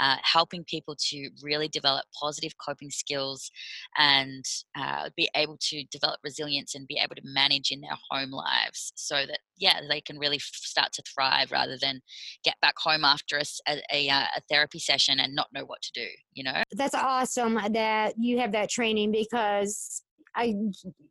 uh, 0.00 0.16
helping 0.22 0.64
people 0.64 0.96
to 0.98 1.28
really 1.42 1.68
develop 1.68 2.04
positive 2.18 2.52
coping 2.64 2.90
skills 2.90 3.50
and 3.98 4.44
uh, 4.78 5.10
be 5.16 5.28
able 5.36 5.58
to 5.60 5.84
develop 5.90 6.18
resilience 6.24 6.74
and 6.74 6.88
be 6.88 6.98
able 7.02 7.14
to 7.14 7.22
manage 7.24 7.70
in 7.70 7.80
their 7.80 7.96
home 8.10 8.30
lives 8.30 8.92
so 8.96 9.26
that 9.26 9.40
yeah 9.56 9.80
they 9.88 10.00
can 10.00 10.18
really 10.18 10.36
f- 10.36 10.42
start 10.42 10.92
to 10.92 11.02
thrive 11.02 11.52
rather 11.52 11.76
than 11.80 12.00
get 12.42 12.54
back 12.62 12.74
home 12.78 13.04
after 13.04 13.38
a, 13.38 13.76
a, 13.92 14.08
uh, 14.08 14.24
a 14.36 14.40
therapy 14.48 14.78
session 14.78 15.20
and 15.20 15.34
not 15.34 15.48
know 15.52 15.64
what 15.64 15.82
to 15.82 15.92
do 15.94 16.06
you 16.34 16.44
know? 16.44 16.62
That's 16.72 16.94
awesome 16.94 17.58
that 17.70 18.14
you 18.18 18.38
have 18.38 18.52
that 18.52 18.70
training 18.70 19.12
because 19.12 20.02
I, 20.34 20.54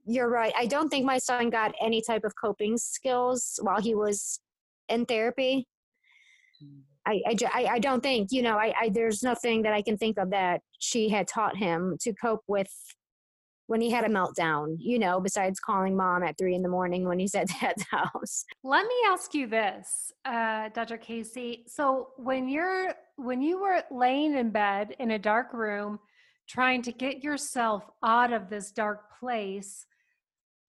you're 0.05 0.29
right. 0.29 0.53
I 0.57 0.65
don't 0.65 0.89
think 0.89 1.05
my 1.05 1.17
son 1.17 1.49
got 1.49 1.73
any 1.81 2.01
type 2.01 2.23
of 2.23 2.33
coping 2.35 2.77
skills 2.77 3.59
while 3.61 3.81
he 3.81 3.95
was 3.95 4.39
in 4.89 5.05
therapy. 5.05 5.67
Hmm. 6.59 6.79
I, 7.05 7.21
I, 7.25 7.65
I 7.65 7.79
don't 7.79 8.01
think, 8.01 8.31
you 8.31 8.43
know, 8.43 8.57
I, 8.57 8.73
I, 8.79 8.89
there's 8.89 9.23
nothing 9.23 9.63
that 9.63 9.73
I 9.73 9.81
can 9.81 9.97
think 9.97 10.19
of 10.19 10.29
that 10.29 10.61
she 10.77 11.09
had 11.09 11.27
taught 11.27 11.57
him 11.57 11.97
to 12.01 12.13
cope 12.13 12.43
with 12.47 12.71
when 13.71 13.81
he 13.81 13.89
had 13.89 14.03
a 14.03 14.09
meltdown, 14.09 14.75
you 14.79 14.99
know, 14.99 15.19
besides 15.19 15.59
calling 15.59 15.95
mom 15.95 16.23
at 16.23 16.37
three 16.37 16.53
in 16.55 16.61
the 16.61 16.69
morning 16.69 17.07
when 17.07 17.17
he's 17.17 17.33
at 17.33 17.47
dad's 17.61 17.85
house. 17.89 18.45
Let 18.63 18.85
me 18.85 18.95
ask 19.07 19.33
you 19.33 19.47
this, 19.47 20.11
uh, 20.25 20.69
Dr. 20.73 20.97
Casey. 20.97 21.63
So 21.67 22.09
when 22.17 22.49
you're, 22.49 22.93
when 23.15 23.41
you 23.41 23.61
were 23.61 23.81
laying 23.89 24.35
in 24.35 24.51
bed 24.51 24.95
in 24.99 25.11
a 25.11 25.19
dark 25.19 25.53
room, 25.53 25.99
trying 26.51 26.81
to 26.81 26.91
get 26.91 27.23
yourself 27.23 27.89
out 28.03 28.33
of 28.33 28.49
this 28.49 28.71
dark 28.71 29.17
place 29.19 29.85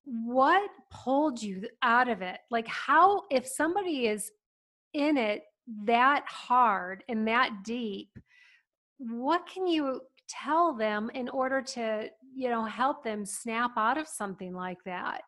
what 0.04 0.70
pulled 0.90 1.42
you 1.42 1.68
out 1.82 2.08
of 2.08 2.22
it? 2.22 2.38
Like 2.50 2.66
how 2.66 3.22
if 3.30 3.46
somebody 3.46 4.06
is 4.06 4.30
in 4.92 5.16
it 5.16 5.42
that 5.84 6.24
hard 6.26 7.04
and 7.08 7.28
that 7.28 7.62
deep 7.64 8.10
what 8.98 9.46
can 9.46 9.66
you 9.66 10.00
tell 10.28 10.74
them 10.74 11.10
in 11.14 11.28
order 11.28 11.62
to 11.62 12.08
you 12.34 12.48
know 12.48 12.64
help 12.64 13.04
them 13.04 13.24
snap 13.24 13.70
out 13.76 13.96
of 13.96 14.08
something 14.08 14.52
like 14.54 14.82
that? 14.84 15.22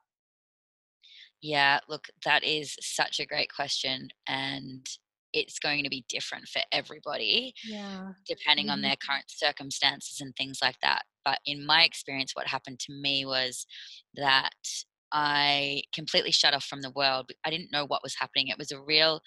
Yeah 1.40 1.78
look 1.88 2.06
that 2.24 2.42
is 2.42 2.76
such 2.80 3.20
a 3.20 3.26
great 3.26 3.52
question 3.54 4.08
and 4.26 4.86
it's 5.34 5.58
going 5.58 5.82
to 5.82 5.90
be 5.90 6.04
different 6.08 6.48
for 6.48 6.62
everybody 6.72 7.52
yeah. 7.66 8.12
depending 8.26 8.66
mm-hmm. 8.66 8.72
on 8.72 8.82
their 8.82 8.96
current 8.96 9.24
circumstances 9.28 10.20
and 10.20 10.34
things 10.36 10.58
like 10.62 10.76
that 10.80 11.02
but 11.24 11.38
in 11.44 11.66
my 11.66 11.82
experience 11.82 12.32
what 12.34 12.46
happened 12.46 12.78
to 12.78 12.92
me 12.92 13.26
was 13.26 13.66
that 14.14 14.50
i 15.12 15.82
completely 15.92 16.30
shut 16.30 16.54
off 16.54 16.64
from 16.64 16.80
the 16.80 16.92
world 16.92 17.30
i 17.44 17.50
didn't 17.50 17.72
know 17.72 17.84
what 17.84 18.02
was 18.02 18.16
happening 18.18 18.48
it 18.48 18.58
was 18.58 18.70
a 18.70 18.80
real 18.80 19.20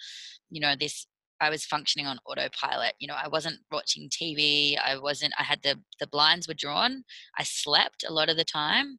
you 0.50 0.60
know 0.60 0.74
this 0.78 1.06
i 1.40 1.50
was 1.50 1.64
functioning 1.64 2.06
on 2.06 2.18
autopilot 2.26 2.94
you 2.98 3.06
know 3.06 3.16
i 3.22 3.28
wasn't 3.28 3.58
watching 3.70 4.08
tv 4.08 4.76
i 4.84 4.96
wasn't 4.98 5.32
i 5.38 5.42
had 5.42 5.62
the 5.62 5.76
the 6.00 6.06
blinds 6.06 6.48
were 6.48 6.54
drawn 6.54 7.04
i 7.38 7.44
slept 7.44 8.04
a 8.08 8.12
lot 8.12 8.30
of 8.30 8.36
the 8.36 8.44
time 8.44 8.98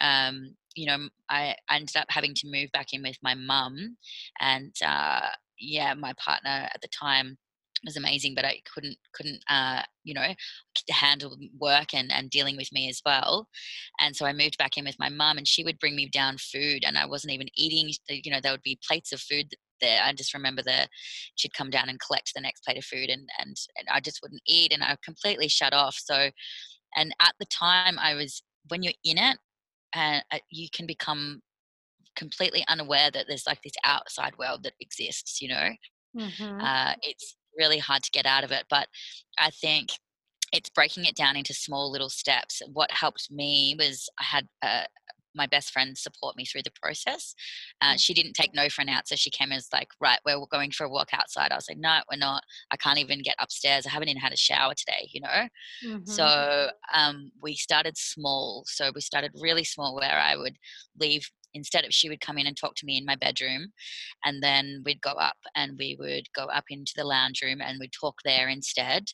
um, 0.00 0.56
you 0.74 0.86
know, 0.86 1.08
I, 1.30 1.54
I 1.68 1.76
ended 1.76 1.96
up 1.96 2.06
having 2.08 2.34
to 2.34 2.50
move 2.50 2.70
back 2.72 2.92
in 2.92 3.02
with 3.02 3.16
my 3.22 3.34
mum, 3.34 3.96
and 4.40 4.74
uh, 4.84 5.28
yeah, 5.58 5.94
my 5.94 6.12
partner 6.14 6.68
at 6.72 6.80
the 6.82 6.88
time 6.88 7.38
was 7.84 7.96
amazing, 7.96 8.34
but 8.34 8.44
I 8.44 8.60
couldn't 8.72 8.96
couldn't 9.14 9.40
uh, 9.48 9.82
you 10.04 10.14
know 10.14 10.34
handle 10.90 11.36
work 11.58 11.94
and 11.94 12.10
and 12.12 12.30
dealing 12.30 12.56
with 12.56 12.72
me 12.72 12.88
as 12.88 13.00
well. 13.04 13.48
And 14.00 14.14
so 14.16 14.26
I 14.26 14.32
moved 14.32 14.58
back 14.58 14.76
in 14.76 14.84
with 14.84 14.98
my 14.98 15.08
mum, 15.08 15.38
and 15.38 15.46
she 15.46 15.64
would 15.64 15.78
bring 15.78 15.96
me 15.96 16.08
down 16.08 16.36
food, 16.38 16.84
and 16.86 16.96
I 16.98 17.06
wasn't 17.06 17.34
even 17.34 17.48
eating. 17.56 17.92
You 18.08 18.32
know, 18.32 18.40
there 18.42 18.52
would 18.52 18.62
be 18.62 18.78
plates 18.86 19.12
of 19.12 19.20
food 19.20 19.54
there. 19.80 20.00
I 20.02 20.12
just 20.12 20.34
remember 20.34 20.62
the 20.62 20.88
she'd 21.34 21.54
come 21.54 21.70
down 21.70 21.88
and 21.88 22.00
collect 22.00 22.32
the 22.34 22.40
next 22.40 22.64
plate 22.64 22.78
of 22.78 22.84
food, 22.84 23.10
and 23.10 23.28
and, 23.38 23.56
and 23.76 23.88
I 23.92 24.00
just 24.00 24.20
wouldn't 24.22 24.42
eat, 24.46 24.72
and 24.72 24.82
I 24.82 24.96
completely 25.04 25.48
shut 25.48 25.72
off. 25.72 25.96
So, 25.98 26.30
and 26.96 27.14
at 27.20 27.34
the 27.38 27.46
time, 27.46 27.98
I 27.98 28.14
was 28.14 28.42
when 28.68 28.82
you're 28.82 28.94
in 29.04 29.18
it, 29.18 29.38
and 29.94 30.24
uh, 30.32 30.38
you 30.50 30.68
can 30.72 30.86
become 30.86 31.42
completely 32.16 32.64
unaware 32.68 33.10
that 33.10 33.26
there's 33.28 33.46
like 33.46 33.62
this 33.62 33.72
outside 33.84 34.36
world 34.38 34.62
that 34.62 34.74
exists 34.80 35.40
you 35.40 35.48
know 35.48 35.70
mm-hmm. 36.16 36.60
uh, 36.60 36.94
it's 37.02 37.36
really 37.58 37.78
hard 37.78 38.02
to 38.02 38.10
get 38.10 38.26
out 38.26 38.44
of 38.44 38.50
it 38.50 38.64
but 38.68 38.88
i 39.38 39.50
think 39.50 39.90
it's 40.54 40.70
breaking 40.70 41.04
it 41.04 41.16
down 41.16 41.36
into 41.36 41.52
small 41.52 41.90
little 41.90 42.08
steps. 42.08 42.62
What 42.72 42.92
helped 42.92 43.28
me 43.30 43.74
was 43.76 44.08
I 44.20 44.22
had 44.22 44.48
a, 44.62 44.86
my 45.34 45.46
best 45.46 45.72
friend 45.72 45.98
support 45.98 46.36
me 46.36 46.44
through 46.44 46.62
the 46.62 46.72
process. 46.80 47.34
Uh, 47.80 47.96
she 47.96 48.14
didn't 48.14 48.34
take 48.34 48.54
no 48.54 48.68
for 48.68 48.82
an 48.82 48.88
answer. 48.88 49.16
She 49.16 49.30
came 49.30 49.50
as 49.50 49.68
like, 49.72 49.88
right, 50.00 50.20
we're 50.24 50.38
going 50.52 50.70
for 50.70 50.84
a 50.84 50.88
walk 50.88 51.08
outside. 51.12 51.50
I 51.50 51.56
was 51.56 51.66
like, 51.68 51.78
no, 51.78 51.98
we're 52.10 52.18
not. 52.18 52.44
I 52.70 52.76
can't 52.76 53.00
even 53.00 53.20
get 53.22 53.34
upstairs. 53.40 53.84
I 53.84 53.90
haven't 53.90 54.08
even 54.08 54.22
had 54.22 54.32
a 54.32 54.36
shower 54.36 54.74
today, 54.74 55.08
you 55.12 55.20
know? 55.20 55.48
Mm-hmm. 55.84 56.04
So 56.04 56.70
um, 56.94 57.32
we 57.42 57.56
started 57.56 57.96
small. 57.96 58.62
So 58.66 58.92
we 58.94 59.00
started 59.00 59.32
really 59.40 59.64
small 59.64 59.96
where 59.96 60.18
I 60.18 60.36
would 60.36 60.56
leave 61.00 61.28
instead 61.54 61.84
of 61.84 61.92
she 61.92 62.08
would 62.08 62.20
come 62.20 62.38
in 62.38 62.46
and 62.46 62.56
talk 62.56 62.74
to 62.76 62.86
me 62.86 62.98
in 62.98 63.04
my 63.04 63.16
bedroom 63.16 63.68
and 64.24 64.42
then 64.42 64.82
we'd 64.84 65.00
go 65.00 65.12
up 65.12 65.36
and 65.54 65.76
we 65.78 65.96
would 65.98 66.26
go 66.34 66.44
up 66.44 66.64
into 66.68 66.92
the 66.96 67.04
lounge 67.04 67.40
room 67.42 67.60
and 67.60 67.78
we'd 67.80 67.92
talk 67.92 68.16
there 68.24 68.48
instead. 68.48 69.04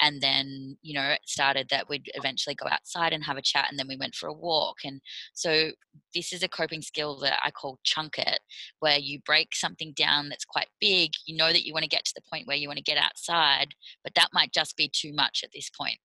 And 0.00 0.20
then 0.20 0.76
you 0.82 0.94
know 0.94 1.10
it 1.10 1.20
started 1.26 1.68
that 1.70 1.88
we'd 1.88 2.10
eventually 2.14 2.56
go 2.56 2.66
outside 2.68 3.12
and 3.12 3.24
have 3.24 3.36
a 3.36 3.42
chat 3.42 3.66
and 3.70 3.78
then 3.78 3.86
we 3.88 3.96
went 3.96 4.14
for 4.14 4.28
a 4.28 4.32
walk. 4.32 4.78
And 4.84 5.00
so 5.32 5.70
this 6.14 6.32
is 6.32 6.42
a 6.42 6.48
coping 6.48 6.82
skill 6.82 7.18
that 7.20 7.38
i 7.42 7.50
call 7.50 7.78
chunk 7.84 8.18
it 8.18 8.40
where 8.80 8.98
you 8.98 9.18
break 9.24 9.54
something 9.54 9.92
down 9.96 10.28
that's 10.28 10.44
quite 10.44 10.68
big 10.80 11.10
you 11.26 11.36
know 11.36 11.52
that 11.52 11.64
you 11.64 11.72
want 11.72 11.82
to 11.82 11.88
get 11.88 12.04
to 12.04 12.12
the 12.14 12.22
point 12.30 12.46
where 12.46 12.56
you 12.56 12.68
want 12.68 12.76
to 12.76 12.82
get 12.82 12.98
outside 12.98 13.68
but 14.04 14.14
that 14.14 14.28
might 14.32 14.52
just 14.52 14.76
be 14.76 14.90
too 14.92 15.12
much 15.12 15.40
at 15.42 15.50
this 15.54 15.70
point 15.78 15.98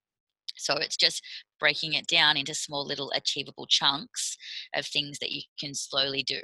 so 0.56 0.76
it's 0.76 0.98
just 0.98 1.24
breaking 1.60 1.94
it 1.94 2.08
down 2.08 2.38
into 2.38 2.54
small 2.54 2.86
little 2.86 3.12
achievable 3.16 3.66
chunks 3.68 4.38
of 4.76 4.86
things 4.86 5.20
that 5.20 5.32
you 5.32 5.42
can 5.60 5.74
slowly 5.74 6.24
do. 6.24 6.40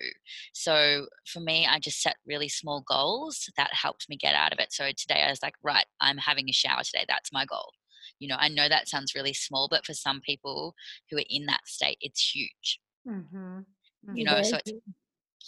So 0.53 1.07
for 1.25 1.39
me, 1.39 1.67
I 1.69 1.79
just 1.79 2.01
set 2.01 2.15
really 2.25 2.49
small 2.49 2.83
goals 2.87 3.49
that 3.57 3.73
helped 3.73 4.07
me 4.09 4.17
get 4.17 4.35
out 4.35 4.53
of 4.53 4.59
it. 4.59 4.71
So 4.71 4.89
today 4.97 5.23
I 5.25 5.29
was 5.29 5.43
like, 5.43 5.55
right, 5.63 5.85
I'm 6.01 6.17
having 6.17 6.49
a 6.49 6.53
shower 6.53 6.83
today. 6.83 7.05
That's 7.07 7.31
my 7.31 7.45
goal. 7.45 7.71
You 8.19 8.27
know, 8.27 8.37
I 8.39 8.49
know 8.49 8.69
that 8.69 8.87
sounds 8.87 9.15
really 9.15 9.33
small, 9.33 9.67
but 9.69 9.85
for 9.85 9.93
some 9.93 10.21
people 10.21 10.75
who 11.09 11.17
are 11.17 11.25
in 11.29 11.45
that 11.47 11.67
state, 11.67 11.97
it's 12.01 12.31
huge. 12.33 12.79
Mm-hmm. 13.07 13.59
You 14.15 14.25
know, 14.25 14.41
so 14.41 14.57
it's 14.57 14.71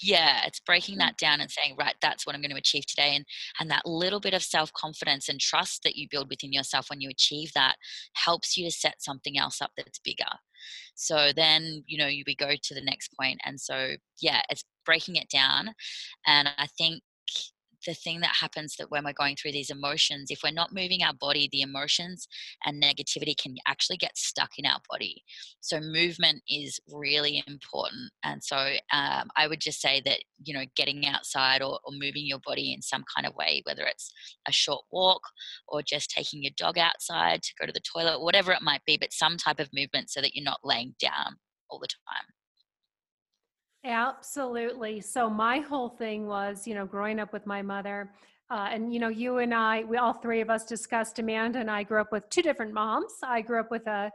yeah 0.01 0.41
it's 0.45 0.59
breaking 0.59 0.95
mm. 0.95 0.99
that 0.99 1.17
down 1.17 1.41
and 1.41 1.51
saying 1.51 1.75
right 1.77 1.95
that's 2.01 2.25
what 2.25 2.35
i'm 2.35 2.41
going 2.41 2.51
to 2.51 2.57
achieve 2.57 2.85
today 2.85 3.15
and 3.15 3.25
and 3.59 3.69
that 3.69 3.85
little 3.85 4.19
bit 4.19 4.33
of 4.33 4.43
self-confidence 4.43 5.29
and 5.29 5.39
trust 5.39 5.81
that 5.83 5.95
you 5.95 6.07
build 6.09 6.29
within 6.29 6.51
yourself 6.51 6.89
when 6.89 7.01
you 7.01 7.09
achieve 7.09 7.51
that 7.53 7.75
helps 8.13 8.57
you 8.57 8.65
to 8.65 8.71
set 8.71 9.01
something 9.01 9.37
else 9.37 9.61
up 9.61 9.71
that's 9.77 9.99
bigger 9.99 10.23
so 10.95 11.31
then 11.35 11.83
you 11.85 11.97
know 11.97 12.07
you 12.07 12.23
we 12.25 12.35
go 12.35 12.51
to 12.61 12.73
the 12.73 12.81
next 12.81 13.13
point 13.19 13.39
and 13.45 13.59
so 13.59 13.91
yeah 14.21 14.41
it's 14.49 14.63
breaking 14.85 15.15
it 15.15 15.29
down 15.29 15.69
and 16.25 16.49
i 16.57 16.67
think 16.77 17.01
the 17.85 17.93
thing 17.93 18.19
that 18.21 18.35
happens 18.39 18.75
that 18.77 18.91
when 18.91 19.03
we're 19.05 19.13
going 19.13 19.35
through 19.35 19.51
these 19.51 19.69
emotions, 19.69 20.31
if 20.31 20.39
we're 20.43 20.51
not 20.51 20.73
moving 20.73 21.03
our 21.03 21.13
body, 21.13 21.49
the 21.51 21.61
emotions 21.61 22.27
and 22.65 22.81
negativity 22.81 23.35
can 23.37 23.55
actually 23.67 23.97
get 23.97 24.17
stuck 24.17 24.51
in 24.57 24.65
our 24.65 24.79
body. 24.89 25.23
So 25.61 25.79
movement 25.79 26.41
is 26.49 26.79
really 26.91 27.43
important. 27.47 28.11
And 28.23 28.43
so 28.43 28.57
um, 28.91 29.29
I 29.35 29.47
would 29.47 29.59
just 29.59 29.81
say 29.81 30.01
that, 30.05 30.19
you 30.43 30.53
know, 30.53 30.65
getting 30.75 31.05
outside 31.05 31.61
or, 31.61 31.79
or 31.83 31.93
moving 31.93 32.25
your 32.25 32.39
body 32.45 32.73
in 32.73 32.81
some 32.81 33.03
kind 33.15 33.27
of 33.27 33.35
way, 33.35 33.61
whether 33.65 33.83
it's 33.83 34.11
a 34.47 34.51
short 34.51 34.83
walk 34.91 35.21
or 35.67 35.81
just 35.81 36.09
taking 36.09 36.43
your 36.43 36.53
dog 36.57 36.77
outside 36.77 37.41
to 37.43 37.53
go 37.59 37.65
to 37.65 37.73
the 37.73 37.79
toilet, 37.79 38.21
whatever 38.21 38.51
it 38.51 38.61
might 38.61 38.83
be, 38.85 38.97
but 38.97 39.13
some 39.13 39.37
type 39.37 39.59
of 39.59 39.69
movement 39.73 40.09
so 40.09 40.21
that 40.21 40.35
you're 40.35 40.43
not 40.43 40.59
laying 40.63 40.95
down 40.99 41.37
all 41.69 41.79
the 41.79 41.87
time. 41.87 42.34
Absolutely. 43.85 44.99
So 44.99 45.29
my 45.29 45.59
whole 45.59 45.89
thing 45.89 46.25
was, 46.25 46.65
you 46.65 46.73
know, 46.73 46.87
growing 46.87 47.19
up 47.19 47.31
with 47.31 47.45
my 47.45 47.61
mother, 47.61 48.11
uh, 48.49 48.67
and 48.71 48.91
you 48.91 48.99
know, 48.99 49.09
you 49.09 49.37
and 49.37 49.53
I, 49.53 49.83
we 49.83 49.97
all 49.97 50.13
three 50.13 50.41
of 50.41 50.49
us 50.49 50.65
discussed. 50.65 51.19
Amanda 51.19 51.59
and 51.59 51.69
I 51.69 51.83
grew 51.83 52.01
up 52.01 52.11
with 52.11 52.27
two 52.29 52.41
different 52.41 52.73
moms. 52.73 53.13
I 53.23 53.41
grew 53.41 53.59
up 53.59 53.69
with 53.69 53.85
a 53.85 54.11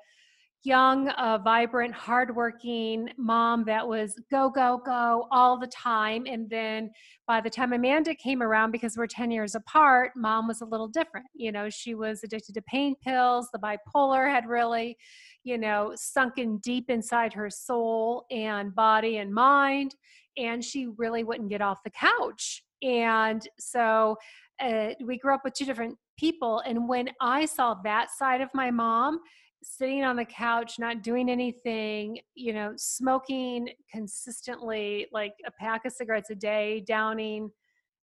young, 0.63 1.09
uh, 1.11 1.39
vibrant, 1.39 1.95
hardworking 1.95 3.09
mom 3.17 3.65
that 3.65 3.87
was 3.87 4.15
go, 4.31 4.51
go, 4.51 4.81
go 4.85 5.27
all 5.31 5.59
the 5.59 5.67
time. 5.69 6.27
And 6.27 6.51
then 6.51 6.91
by 7.27 7.41
the 7.41 7.49
time 7.49 7.73
Amanda 7.73 8.15
came 8.15 8.43
around, 8.43 8.73
because 8.73 8.97
we're 8.97 9.07
10 9.07 9.31
years 9.31 9.55
apart, 9.55 10.13
mom 10.17 10.49
was 10.49 10.61
a 10.61 10.67
little 10.67 10.89
different. 10.89 11.27
You 11.35 11.53
know, 11.53 11.71
she 11.71 11.95
was 11.95 12.23
addicted 12.25 12.55
to 12.55 12.63
pain 12.63 12.95
pills. 13.03 13.49
The 13.53 13.59
bipolar 13.59 14.29
had 14.29 14.47
really, 14.47 14.99
you 15.45 15.59
know, 15.59 15.93
sunken 15.95 16.59
deep 16.59 16.91
inside 16.91 17.33
her 17.33 17.51
soul 17.51 18.27
and 18.31 18.75
body 18.75 19.19
and 19.19 19.33
mind. 19.33 19.95
And 20.37 20.65
she 20.65 20.89
really 20.97 21.25
wouldn't 21.25 21.51
get 21.51 21.63
off 21.63 21.83
the 21.83 21.91
couch. 21.91 22.63
And 22.83 23.47
so 23.59 24.17
uh, 24.61 24.91
we 25.05 25.19
grew 25.19 25.35
up 25.35 25.43
with 25.45 25.55
two 25.55 25.65
different 25.65 25.97
people. 26.19 26.63
And 26.67 26.89
when 26.89 27.11
I 27.21 27.47
saw 27.47 27.75
that 27.85 28.11
side 28.11 28.41
of 28.41 28.49
my 28.55 28.71
mom, 28.71 29.21
sitting 29.63 30.05
on 30.05 30.17
the 30.17 30.25
couch, 30.25 30.79
not 30.79 31.03
doing 31.03 31.29
anything, 31.29 32.19
you 32.35 32.53
know, 32.53 32.73
smoking 32.77 33.69
consistently 33.91 35.07
like 35.13 35.35
a 35.47 35.51
pack 35.51 35.85
of 35.85 35.93
cigarettes 35.93 36.31
a 36.31 36.35
day, 36.35 36.83
downing 36.87 37.51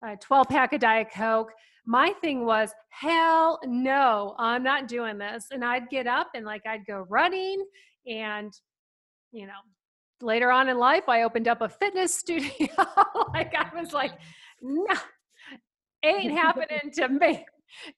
a 0.04 0.18
12 0.18 0.48
pack 0.50 0.74
of 0.74 0.80
Diet 0.80 1.08
Coke. 1.14 1.52
My 1.86 2.14
thing 2.22 2.46
was, 2.46 2.72
hell 2.90 3.60
no, 3.66 4.36
I'm 4.38 4.64
not 4.64 4.88
doing 4.88 5.18
this. 5.18 5.48
And 5.52 5.64
I'd 5.64 5.90
get 5.90 6.08
up 6.08 6.30
and 6.34 6.46
like 6.46 6.66
I'd 6.66 6.86
go 6.86 7.06
running 7.10 7.64
and, 8.08 8.54
you 9.32 9.46
know, 9.48 9.54
later 10.22 10.52
on 10.52 10.70
in 10.70 10.78
life, 10.78 11.08
I 11.08 11.24
opened 11.24 11.48
up 11.48 11.62
a 11.62 11.70
fitness 11.70 12.16
studio. 12.20 12.68
like 13.34 13.54
I 13.56 13.70
was 13.76 13.94
like, 13.94 14.14
no, 14.62 14.96
ain't 16.04 16.34
happening 16.34 16.92
to 16.94 17.10
me 17.10 17.46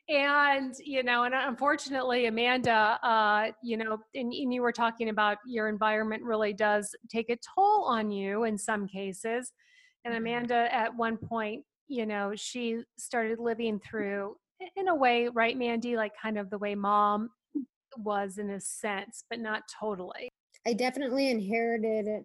and 0.10 0.76
you 0.84 1.04
know 1.04 1.24
and 1.24 1.36
unfortunately 1.36 2.26
amanda 2.26 2.98
uh 3.04 3.52
you 3.62 3.78
know 3.78 3.98
and, 4.16 4.34
and, 4.34 4.54
you 4.54 4.62
were 4.62 4.72
talking 4.72 5.10
about 5.10 5.38
your 5.46 5.68
environment 5.68 6.24
really 6.24 6.54
does 6.54 6.96
take 7.10 7.30
a 7.30 7.38
toll 7.38 7.84
on 7.84 8.10
you 8.10 8.46
in 8.46 8.58
some 8.58 8.88
cases 8.88 9.52
and 10.06 10.14
mm-hmm. 10.14 10.24
amanda 10.24 10.74
at 10.74 10.96
one 10.96 11.18
point 11.18 11.64
you 11.88 12.06
know 12.06 12.34
she 12.36 12.82
started 12.98 13.40
living 13.40 13.80
through 13.80 14.36
in 14.76 14.88
a 14.88 14.96
way 14.96 15.28
right 15.28 15.58
mandy 15.58 15.96
like 15.96 16.12
kind 16.22 16.38
of 16.38 16.50
the 16.50 16.58
way 16.58 16.76
mom 16.76 17.30
was 17.98 18.38
in 18.38 18.50
a 18.52 18.60
sense 18.60 19.24
but 19.30 19.40
not 19.40 19.64
totally 19.80 20.30
i 20.66 20.74
definitely 20.74 21.30
inherited 21.30 22.24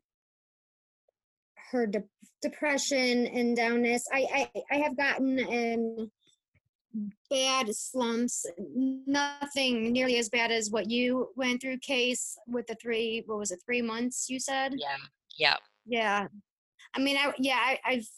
her 1.71 1.87
de- 1.87 2.03
depression 2.43 3.27
and 3.27 3.57
downness 3.57 4.03
I, 4.13 4.49
I 4.55 4.63
i 4.73 4.77
have 4.77 4.97
gotten 4.97 5.39
in 5.39 6.11
bad 7.31 7.75
slumps, 7.75 8.47
nothing 9.07 9.93
nearly 9.93 10.19
as 10.19 10.29
bad 10.29 10.51
as 10.51 10.71
what 10.71 10.91
you 10.91 11.31
went 11.37 11.61
through, 11.61 11.79
Case, 11.79 12.37
with 12.47 12.67
the 12.67 12.77
three, 12.77 13.23
what 13.27 13.39
was 13.39 13.51
it, 13.51 13.61
three 13.65 13.83
months 13.83 14.29
you 14.29 14.39
said? 14.39 14.75
Yeah. 14.77 14.97
Yeah. 15.39 15.57
Yeah. 15.87 16.27
I 16.95 16.99
mean, 17.01 17.17
I, 17.17 17.33
yeah, 17.39 17.59
I, 17.59 17.79
I've, 17.85 18.09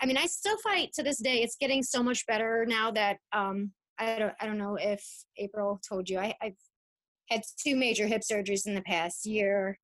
I 0.00 0.06
mean, 0.06 0.16
I 0.16 0.26
still 0.26 0.56
fight 0.58 0.90
to 0.94 1.02
this 1.02 1.18
day. 1.18 1.42
It's 1.42 1.56
getting 1.56 1.82
so 1.82 2.02
much 2.02 2.26
better 2.26 2.64
now 2.66 2.90
that, 2.92 3.18
um, 3.32 3.72
I 3.98 4.18
don't, 4.18 4.34
I 4.40 4.46
don't 4.46 4.58
know 4.58 4.76
if 4.76 5.04
April 5.38 5.80
told 5.88 6.08
you, 6.08 6.18
I, 6.18 6.34
I've 6.42 6.56
had 7.30 7.42
two 7.64 7.76
major 7.76 8.06
hip 8.06 8.22
surgeries 8.22 8.66
in 8.66 8.74
the 8.74 8.82
past 8.82 9.24
year. 9.24 9.78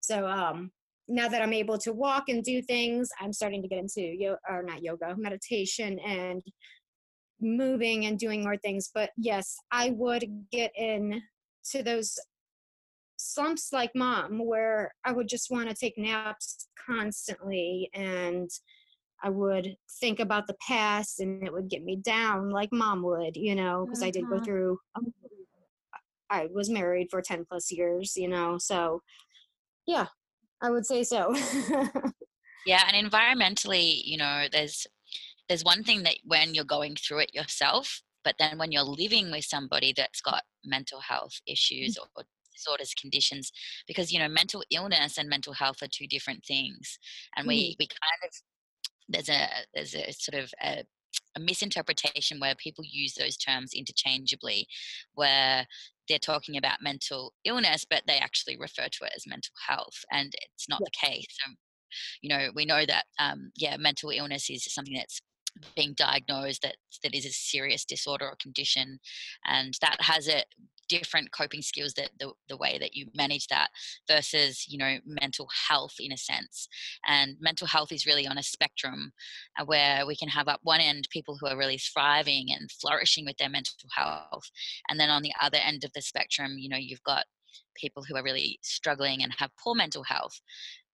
So, 0.00 0.26
um, 0.26 0.70
now 1.06 1.28
that 1.28 1.42
I'm 1.42 1.52
able 1.52 1.76
to 1.78 1.92
walk 1.92 2.24
and 2.28 2.42
do 2.42 2.62
things, 2.62 3.10
I'm 3.20 3.32
starting 3.32 3.60
to 3.62 3.68
get 3.68 3.78
into 3.78 4.00
yoga, 4.00 4.38
or 4.48 4.62
not 4.62 4.82
yoga, 4.82 5.14
meditation 5.18 5.98
and 5.98 6.42
moving 7.40 8.06
and 8.06 8.18
doing 8.18 8.42
more 8.42 8.56
things. 8.56 8.90
But 8.94 9.10
yes, 9.16 9.56
I 9.70 9.90
would 9.90 10.24
get 10.50 10.72
in 10.76 11.20
to 11.72 11.82
those 11.82 12.16
slumps 13.16 13.72
like 13.72 13.90
mom 13.94 14.44
where 14.44 14.92
I 15.04 15.12
would 15.12 15.28
just 15.28 15.50
want 15.50 15.68
to 15.68 15.74
take 15.74 15.98
naps 15.98 16.68
constantly 16.86 17.90
and 17.94 18.50
I 19.22 19.30
would 19.30 19.76
think 20.00 20.20
about 20.20 20.46
the 20.46 20.56
past 20.66 21.20
and 21.20 21.42
it 21.42 21.52
would 21.52 21.68
get 21.68 21.82
me 21.82 21.96
down 21.96 22.50
like 22.50 22.68
mom 22.72 23.02
would, 23.02 23.36
you 23.36 23.54
know, 23.54 23.84
because 23.84 24.00
mm-hmm. 24.00 24.08
I 24.08 24.10
did 24.10 24.28
go 24.28 24.36
mm-hmm. 24.36 24.44
through 24.44 24.78
um, 24.96 25.12
I 26.30 26.48
was 26.52 26.68
married 26.68 27.08
for 27.10 27.22
10 27.22 27.44
plus 27.48 27.70
years, 27.70 28.16
you 28.16 28.28
know. 28.28 28.58
So 28.58 29.02
yeah, 29.86 30.06
I 30.62 30.70
would 30.70 30.86
say 30.86 31.04
so. 31.04 31.34
yeah, 32.66 32.82
and 32.92 33.10
environmentally, 33.10 34.00
you 34.04 34.16
know, 34.16 34.46
there's 34.50 34.86
there's 35.48 35.64
one 35.64 35.84
thing 35.84 36.02
that 36.04 36.16
when 36.24 36.54
you're 36.54 36.64
going 36.64 36.96
through 36.96 37.20
it 37.20 37.34
yourself, 37.34 38.02
but 38.24 38.34
then 38.38 38.58
when 38.58 38.72
you're 38.72 38.82
living 38.82 39.30
with 39.30 39.44
somebody 39.44 39.92
that's 39.94 40.20
got 40.22 40.42
mental 40.64 41.00
health 41.00 41.40
issues 41.46 41.98
mm. 41.98 42.06
or 42.16 42.24
disorders 42.54 42.94
conditions 42.94 43.50
because 43.86 44.12
you 44.12 44.18
know 44.18 44.28
mental 44.28 44.62
illness 44.70 45.18
and 45.18 45.28
mental 45.28 45.52
health 45.52 45.82
are 45.82 45.88
two 45.90 46.06
different 46.06 46.44
things 46.44 46.98
and 47.36 47.48
we 47.48 47.72
mm. 47.72 47.76
we 47.80 47.86
kind 47.86 48.20
of 48.24 48.30
there's 49.08 49.28
a 49.28 49.48
there's 49.74 49.94
a 49.94 50.12
sort 50.12 50.42
of 50.42 50.52
a, 50.62 50.84
a 51.36 51.40
misinterpretation 51.40 52.40
where 52.40 52.54
people 52.54 52.84
use 52.86 53.14
those 53.14 53.36
terms 53.36 53.72
interchangeably 53.74 54.66
where 55.14 55.66
they're 56.08 56.18
talking 56.18 56.56
about 56.56 56.82
mental 56.82 57.32
illness 57.44 57.86
but 57.88 58.02
they 58.06 58.18
actually 58.18 58.56
refer 58.58 58.88
to 58.90 59.04
it 59.04 59.12
as 59.16 59.26
mental 59.26 59.54
health 59.66 60.04
and 60.12 60.32
it's 60.54 60.68
not 60.68 60.80
the 60.80 60.90
case. 61.08 61.26
So, 61.30 61.52
you 62.22 62.28
know 62.28 62.50
we 62.54 62.64
know 62.64 62.84
that 62.86 63.04
um, 63.18 63.50
yeah 63.56 63.76
mental 63.76 64.10
illness 64.10 64.50
is 64.50 64.72
something 64.72 64.94
that's 64.94 65.20
being 65.76 65.94
diagnosed 65.96 66.62
that 66.62 66.76
that 67.02 67.14
is 67.14 67.26
a 67.26 67.30
serious 67.30 67.84
disorder 67.84 68.26
or 68.26 68.36
condition 68.40 68.98
and 69.46 69.74
that 69.80 69.96
has 70.00 70.28
a 70.28 70.42
different 70.88 71.32
coping 71.32 71.62
skills 71.62 71.94
that 71.94 72.10
the, 72.18 72.30
the 72.48 72.56
way 72.56 72.78
that 72.78 72.94
you 72.94 73.06
manage 73.14 73.46
that 73.48 73.68
versus 74.08 74.66
you 74.68 74.78
know 74.78 74.98
mental 75.06 75.48
health 75.68 75.94
in 75.98 76.12
a 76.12 76.16
sense. 76.16 76.68
And 77.06 77.36
mental 77.40 77.66
health 77.66 77.92
is 77.92 78.06
really 78.06 78.26
on 78.26 78.38
a 78.38 78.42
spectrum 78.42 79.12
uh, 79.58 79.64
where 79.64 80.06
we 80.06 80.16
can 80.16 80.28
have 80.28 80.48
up 80.48 80.60
one 80.62 80.80
end 80.80 81.08
people 81.10 81.36
who 81.40 81.46
are 81.46 81.56
really 81.56 81.78
thriving 81.78 82.46
and 82.50 82.70
flourishing 82.70 83.24
with 83.24 83.36
their 83.38 83.48
mental 83.48 83.74
health 83.96 84.50
and 84.88 84.98
then 84.98 85.10
on 85.10 85.22
the 85.22 85.32
other 85.40 85.58
end 85.64 85.84
of 85.84 85.92
the 85.94 86.02
spectrum 86.02 86.56
you 86.58 86.68
know 86.68 86.76
you've 86.76 87.02
got 87.02 87.24
people 87.76 88.04
who 88.04 88.16
are 88.16 88.22
really 88.22 88.58
struggling 88.62 89.22
and 89.22 89.32
have 89.38 89.50
poor 89.62 89.74
mental 89.74 90.04
health 90.04 90.40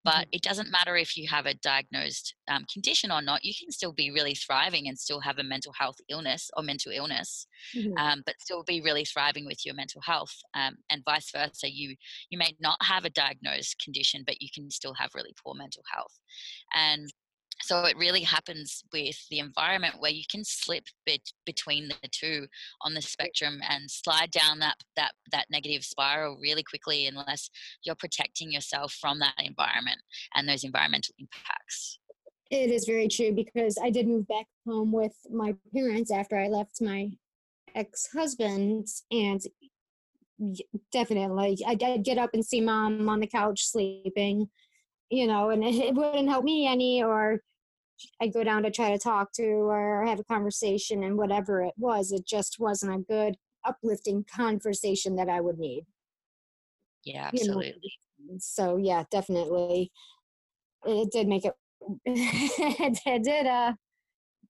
but 0.05 0.15
mm-hmm. 0.15 0.31
it 0.33 0.43
doesn't 0.43 0.71
matter 0.71 0.97
if 0.97 1.17
you 1.17 1.29
have 1.29 1.47
a 1.47 1.55
diagnosed 1.55 2.35
um, 2.49 2.65
condition 2.73 3.11
or 3.11 3.23
not 3.23 3.45
you 3.45 3.53
can 3.59 3.71
still 3.71 3.93
be 3.93 4.11
really 4.11 4.35
thriving 4.35 4.89
and 4.89 4.99
still 4.99 5.21
have 5.21 5.39
a 5.39 5.43
mental 5.43 5.73
health 5.73 5.97
illness 6.09 6.51
or 6.57 6.63
mental 6.63 6.93
illness 6.93 7.47
mm-hmm. 7.77 7.97
um, 7.99 8.23
but 8.27 8.41
still 8.41 8.63
be 8.63 8.81
really 8.81 9.05
thriving 9.05 9.47
with 9.47 9.65
your 9.65 9.75
mental 9.75 10.01
health 10.03 10.35
um, 10.55 10.77
and 10.91 11.03
vice 11.05 11.31
versa 11.31 11.71
you 11.71 11.95
you 12.31 12.39
may 12.39 12.55
not 12.61 12.77
have 12.83 13.05
a 13.05 13.11
diagnosed 13.11 13.81
condition 13.83 14.23
but 14.27 14.41
you 14.41 14.49
can 14.55 14.71
still 14.71 14.95
have 14.95 15.11
really 15.15 15.35
poor 15.43 15.55
mental 15.55 15.83
health 15.93 16.19
and 16.75 17.13
so 17.63 17.85
it 17.85 17.97
really 17.97 18.23
happens 18.23 18.83
with 18.93 19.17
the 19.31 19.39
environment 19.39 19.97
where 19.99 20.11
you 20.11 20.25
can 20.31 20.45
slip 20.45 20.85
bit 21.07 21.23
between 21.45 21.89
the 21.89 22.09
two 22.11 22.47
on 22.83 22.95
the 22.95 23.03
spectrum 23.03 23.61
and 23.69 23.91
slide 23.91 24.31
down 24.31 24.59
that 24.61 24.77
that 24.97 25.13
that 25.33 25.47
negative 25.51 25.85
spiral 25.85 26.39
really 26.41 26.63
quickly 26.63 27.07
unless 27.07 27.51
you're 27.85 27.95
protecting 27.95 28.51
yourself 28.53 28.93
from 29.01 29.19
that 29.19 29.35
environment 29.39 29.99
and 30.35 30.49
those 30.49 30.65
environmental 30.65 31.15
impacts. 31.19 31.99
It 32.51 32.71
is 32.71 32.85
very 32.85 33.09
true 33.09 33.33
because 33.33 33.79
i 33.83 33.91
did 33.91 34.09
move 34.09 34.27
back 34.27 34.47
home 34.67 34.93
with 34.93 35.15
my 35.31 35.55
parents 35.75 36.11
after 36.11 36.37
i 36.37 36.49
left 36.49 36.81
my 36.81 37.11
ex-husband 37.77 38.89
and 39.13 39.41
definitely 40.91 41.59
i'd 41.69 42.05
get 42.05 42.19
up 42.19 42.31
and 42.35 42.45
see 42.45 42.61
mom 42.61 43.09
on 43.09 43.21
the 43.21 43.27
couch 43.27 43.67
sleeping 43.67 44.49
you 45.11 45.27
know, 45.27 45.51
and 45.51 45.63
it, 45.65 45.95
wouldn't 45.95 46.29
help 46.29 46.45
me 46.45 46.67
any, 46.67 47.03
or 47.03 47.43
I'd 48.21 48.33
go 48.33 48.45
down 48.45 48.63
to 48.63 48.71
try 48.71 48.91
to 48.91 48.99
talk 48.99 49.33
to 49.35 49.45
or 49.45 50.05
have 50.07 50.21
a 50.21 50.25
conversation 50.25 51.03
and 51.03 51.17
whatever 51.17 51.63
it 51.63 51.75
was, 51.77 52.13
it 52.13 52.27
just 52.27 52.57
wasn't 52.59 52.95
a 52.95 52.99
good 52.99 53.37
uplifting 53.65 54.25
conversation 54.33 55.17
that 55.17 55.29
I 55.29 55.41
would 55.41 55.59
need. 55.59 55.85
Yeah, 57.05 57.31
absolutely. 57.33 57.75
You 58.19 58.33
know? 58.33 58.39
So 58.41 58.77
yeah, 58.77 59.05
definitely. 59.11 59.91
It 60.87 61.11
did 61.13 61.29
make 61.29 61.45
it 61.45 61.55
it 62.05 63.25
did 63.25 63.47
uh 63.47 63.73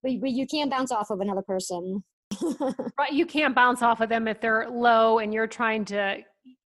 but, 0.02 0.20
but 0.20 0.30
you 0.30 0.46
can't 0.46 0.70
bounce 0.70 0.90
off 0.92 1.10
of 1.10 1.20
another 1.20 1.42
person. 1.42 2.02
right, 2.98 3.12
you 3.12 3.26
can't 3.26 3.54
bounce 3.54 3.82
off 3.82 4.00
of 4.00 4.08
them 4.08 4.26
if 4.26 4.40
they're 4.40 4.68
low 4.70 5.18
and 5.18 5.34
you're 5.34 5.46
trying 5.46 5.84
to 5.86 6.18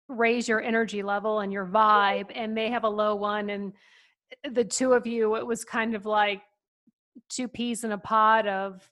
raise 0.07 0.47
your 0.47 0.61
energy 0.61 1.01
level 1.01 1.39
and 1.39 1.51
your 1.51 1.65
vibe 1.65 2.29
and 2.35 2.55
they 2.55 2.69
have 2.69 2.83
a 2.83 2.89
low 2.89 3.15
one 3.15 3.49
and 3.49 3.73
the 4.51 4.63
two 4.63 4.93
of 4.93 5.07
you 5.07 5.35
it 5.35 5.45
was 5.45 5.63
kind 5.63 5.95
of 5.95 6.05
like 6.05 6.41
two 7.29 7.47
peas 7.47 7.83
in 7.83 7.91
a 7.91 7.97
pod 7.97 8.47
of 8.47 8.89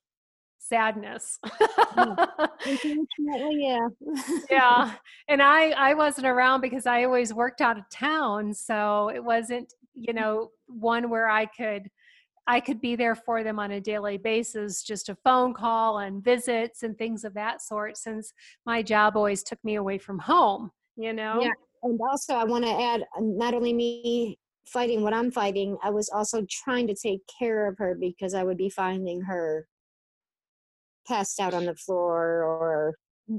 sadness. 0.59 1.39
Mm. 1.45 2.27
yeah. 3.17 3.87
yeah. 4.49 4.93
And 5.27 5.41
I 5.41 5.71
I 5.71 5.93
wasn't 5.93 6.27
around 6.27 6.61
because 6.61 6.85
I 6.85 7.03
always 7.03 7.33
worked 7.33 7.61
out 7.61 7.77
of 7.77 7.89
town, 7.89 8.53
so 8.53 9.09
it 9.13 9.23
wasn't, 9.23 9.73
you 9.95 10.13
mm. 10.13 10.17
know, 10.17 10.51
one 10.67 11.09
where 11.09 11.29
I 11.29 11.45
could 11.45 11.89
I 12.47 12.59
could 12.59 12.81
be 12.81 12.95
there 12.95 13.15
for 13.15 13.43
them 13.43 13.59
on 13.59 13.71
a 13.71 13.81
daily 13.81 14.17
basis, 14.17 14.83
just 14.83 15.09
a 15.09 15.15
phone 15.23 15.53
call 15.53 15.99
and 15.99 16.23
visits 16.23 16.83
and 16.83 16.97
things 16.97 17.23
of 17.23 17.33
that 17.35 17.61
sort 17.61 17.97
since 17.97 18.33
my 18.65 18.81
job 18.81 19.15
always 19.15 19.43
took 19.43 19.63
me 19.63 19.75
away 19.75 19.97
from 19.97 20.19
home, 20.19 20.71
you 20.95 21.13
know. 21.13 21.39
Yeah. 21.41 21.51
And 21.83 21.99
also 22.01 22.35
I 22.35 22.43
want 22.43 22.65
to 22.65 22.71
add 22.71 23.01
uh, 23.01 23.21
not 23.21 23.53
only 23.53 23.73
me 23.73 24.37
fighting 24.65 25.01
what 25.01 25.13
I'm 25.13 25.31
fighting, 25.31 25.77
I 25.83 25.89
was 25.89 26.09
also 26.09 26.45
trying 26.49 26.87
to 26.87 26.95
take 26.95 27.21
care 27.39 27.67
of 27.67 27.77
her 27.77 27.95
because 27.99 28.33
I 28.33 28.43
would 28.43 28.57
be 28.57 28.69
finding 28.69 29.21
her 29.21 29.67
passed 31.07 31.39
out 31.39 31.53
on 31.53 31.65
the 31.65 31.75
floor 31.75 32.43
or 32.43 32.95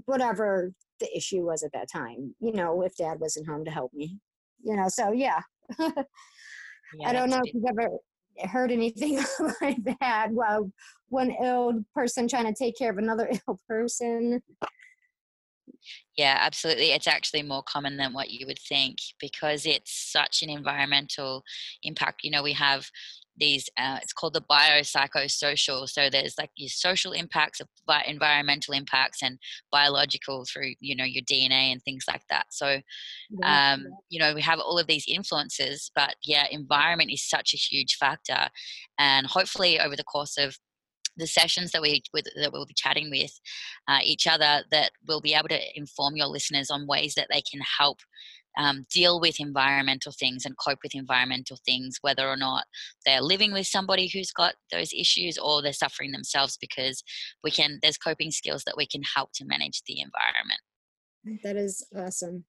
whatever 0.06 0.72
the 1.00 1.16
issue 1.16 1.44
was 1.44 1.62
at 1.62 1.72
that 1.72 1.90
time. 1.90 2.34
You 2.40 2.52
know, 2.52 2.82
if 2.82 2.96
dad 2.96 3.20
wasn't 3.20 3.48
home 3.48 3.64
to 3.64 3.70
help 3.70 3.92
me. 3.92 4.18
You 4.62 4.76
know, 4.76 4.88
so 4.88 5.12
yeah. 5.12 5.40
yeah 5.78 5.94
I 7.04 7.12
don't 7.12 7.30
know 7.30 7.40
if 7.44 7.54
you've 7.54 7.64
ever 7.66 7.88
heard 8.48 8.70
anything 8.70 9.16
like 9.60 9.78
that. 10.00 10.28
Well, 10.30 10.70
one 11.08 11.34
ill 11.42 11.84
person 11.94 12.28
trying 12.28 12.46
to 12.46 12.54
take 12.54 12.76
care 12.76 12.90
of 12.90 12.98
another 12.98 13.30
ill 13.48 13.58
person. 13.68 14.42
Yeah, 16.16 16.36
absolutely. 16.40 16.92
It's 16.92 17.06
actually 17.06 17.42
more 17.42 17.62
common 17.62 17.96
than 17.96 18.12
what 18.12 18.30
you 18.30 18.46
would 18.46 18.58
think 18.58 18.98
because 19.18 19.64
it's 19.64 20.12
such 20.12 20.42
an 20.42 20.50
environmental 20.50 21.42
impact. 21.82 22.20
You 22.22 22.30
know, 22.30 22.42
we 22.42 22.52
have 22.52 22.86
these 23.38 23.68
uh, 23.78 23.98
it's 24.02 24.12
called 24.12 24.34
the 24.34 24.42
biopsychosocial 24.42 25.88
so 25.88 26.10
there's 26.10 26.34
like 26.38 26.50
your 26.56 26.68
social 26.68 27.12
impacts 27.12 27.60
of 27.60 27.68
environmental 28.06 28.74
impacts 28.74 29.22
and 29.22 29.38
biological 29.70 30.44
through 30.44 30.72
you 30.80 30.94
know 30.94 31.04
your 31.04 31.22
dna 31.24 31.72
and 31.72 31.82
things 31.82 32.04
like 32.06 32.22
that 32.28 32.46
so 32.50 32.80
um, 33.42 33.86
you 34.10 34.18
know 34.18 34.34
we 34.34 34.42
have 34.42 34.58
all 34.58 34.78
of 34.78 34.86
these 34.86 35.06
influences 35.08 35.90
but 35.94 36.14
yeah 36.24 36.44
environment 36.50 37.10
is 37.10 37.26
such 37.26 37.54
a 37.54 37.56
huge 37.56 37.96
factor 37.96 38.48
and 38.98 39.26
hopefully 39.26 39.80
over 39.80 39.96
the 39.96 40.04
course 40.04 40.36
of 40.36 40.56
the 41.16 41.26
sessions 41.26 41.72
that 41.72 41.82
we 41.82 42.02
with, 42.12 42.26
that 42.36 42.52
we'll 42.52 42.66
be 42.66 42.74
chatting 42.74 43.10
with 43.10 43.38
uh, 43.88 43.98
each 44.02 44.26
other 44.26 44.62
that 44.70 44.90
will 45.06 45.20
be 45.20 45.34
able 45.34 45.48
to 45.48 45.60
inform 45.78 46.16
your 46.16 46.26
listeners 46.26 46.70
on 46.70 46.86
ways 46.86 47.14
that 47.14 47.28
they 47.30 47.42
can 47.42 47.60
help 47.78 47.98
um, 48.58 48.84
deal 48.92 49.20
with 49.20 49.40
environmental 49.40 50.12
things 50.12 50.44
and 50.44 50.56
cope 50.58 50.80
with 50.82 50.94
environmental 50.94 51.58
things, 51.64 51.98
whether 52.02 52.28
or 52.28 52.36
not 52.36 52.64
they're 53.06 53.22
living 53.22 53.52
with 53.52 53.66
somebody 53.66 54.08
who's 54.08 54.30
got 54.30 54.54
those 54.70 54.92
issues 54.92 55.38
or 55.38 55.62
they're 55.62 55.72
suffering 55.72 56.12
themselves, 56.12 56.58
because 56.60 57.02
we 57.42 57.50
can 57.50 57.78
there's 57.82 57.96
coping 57.96 58.30
skills 58.30 58.62
that 58.64 58.76
we 58.76 58.86
can 58.86 59.02
help 59.14 59.30
to 59.34 59.44
manage 59.46 59.82
the 59.86 60.00
environment. 60.00 60.60
That 61.44 61.56
is 61.56 61.86
awesome. 61.96 62.44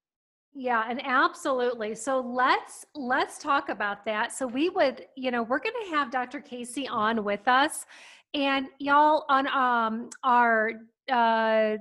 Yeah, 0.56 0.86
and 0.88 1.02
absolutely. 1.04 1.95
So 1.95 2.19
let's 2.19 2.86
let's 2.93 3.39
talk 3.39 3.69
about 3.69 4.06
that. 4.06 4.32
So 4.32 4.45
we 4.45 4.69
would, 4.69 5.06
you 5.15 5.32
know, 5.32 5.41
we're 5.41 5.60
going 5.60 5.73
to 5.86 5.95
have 5.95 6.12
Dr. 6.12 6.41
Casey 6.41 6.88
on 6.88 7.23
with 7.23 7.47
us 7.47 7.86
and 8.34 8.67
y'all 8.80 9.26
on 9.30 9.48
um, 9.48 10.10
our 10.24 10.72
uh, 11.12 11.78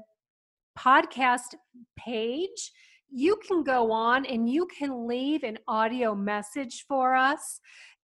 podcast 0.79 1.55
page, 1.99 2.73
you 3.11 3.37
can 3.47 3.63
go 3.63 3.93
on 3.93 4.25
and 4.27 4.49
you 4.49 4.67
can 4.67 5.07
leave 5.07 5.43
an 5.43 5.59
audio 5.69 6.15
message 6.15 6.85
for 6.89 7.15
us 7.15 7.61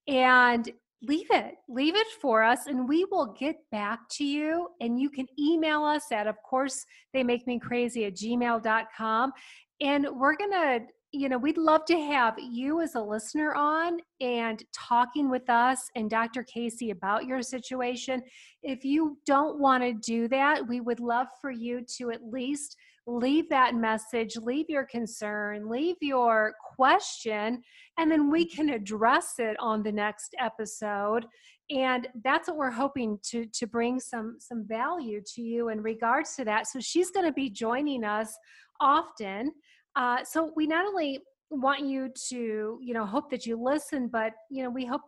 and 0.08 0.70
leave 1.04 1.28
it 1.30 1.54
leave 1.70 1.96
it 1.96 2.08
for 2.20 2.42
us 2.42 2.66
and 2.66 2.90
we 2.90 3.06
will 3.12 3.36
get 3.40 3.56
back 3.72 4.00
to 4.10 4.26
you 4.26 4.68
and 4.82 5.00
you 5.00 5.12
can 5.12 5.28
email 5.38 5.84
us 5.84 6.12
at 6.12 6.26
of 6.26 6.36
course 6.42 6.84
they 7.14 7.24
make 7.24 7.46
me 7.46 7.60
crazy 7.60 8.06
at 8.06 8.16
gmail.com 8.16 9.32
and 9.80 10.08
we're 10.12 10.36
gonna 10.36 10.80
you 11.12 11.30
know, 11.30 11.38
we'd 11.38 11.58
love 11.58 11.86
to 11.86 11.98
have 11.98 12.36
you 12.38 12.82
as 12.82 12.96
a 12.96 13.02
listener 13.02 13.54
on 13.56 14.00
and 14.20 14.64
talking 14.74 15.30
with 15.30 15.50
us 15.50 15.90
and 15.96 16.10
Dr. 16.10 16.44
Casey 16.44 16.92
about 16.92 17.26
your 17.26 17.42
situation. 17.42 18.22
If 18.62 18.84
you 18.84 19.18
don't 19.26 19.60
want 19.60 19.84
to 19.84 19.94
do 19.94 20.28
that, 20.28 20.68
we 20.68 20.82
would 20.82 21.00
love 21.00 21.28
for 21.40 21.50
you 21.50 21.82
to 21.98 22.12
at 22.12 22.24
least 22.24 22.76
leave 23.06 23.48
that 23.50 23.74
message, 23.74 24.36
leave 24.36 24.66
your 24.70 24.86
concern, 24.86 25.70
leave 25.70 25.96
your 26.02 26.54
question, 26.76 27.62
and 27.98 28.12
then 28.12 28.30
we 28.30 28.46
can 28.46 28.70
address 28.70 29.36
it 29.40 29.56
on 29.62 29.82
the 29.82 29.92
next 29.92 30.36
episode. 30.40 31.26
And 31.70 32.08
that's 32.24 32.50
what 32.50 32.58
we're 32.58 32.72
hoping 32.72 33.18
to 33.30 33.46
to 33.46 33.66
bring 33.66 34.00
some 34.00 34.38
some 34.40 34.66
value 34.68 35.22
to 35.36 35.42
you 35.42 35.70
in 35.70 35.82
regards 35.82 36.36
to 36.36 36.46
that. 36.46 36.68
So 36.68 36.80
she's 36.80 37.12
going 37.12 37.26
to 37.26 37.34
be 37.34 37.50
joining 37.50 38.04
us 38.04 38.38
often 38.80 39.52
uh, 39.98 40.24
so 40.24 40.54
we 40.56 40.68
not 40.68 40.86
only 40.86 41.20
want 41.50 41.82
you 41.82 42.10
to, 42.30 42.80
you 42.82 42.94
know, 42.94 43.06
hope 43.06 43.30
that 43.32 43.46
you 43.46 43.62
listen, 43.62 44.08
but 44.08 44.32
you 44.50 44.64
know, 44.64 44.70
we 44.70 44.86
hope 44.86 45.02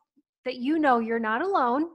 that 0.46 0.56
you 0.56 0.80
know 0.80 1.00
you're 1.00 1.20
not 1.20 1.42
alone 1.42 1.86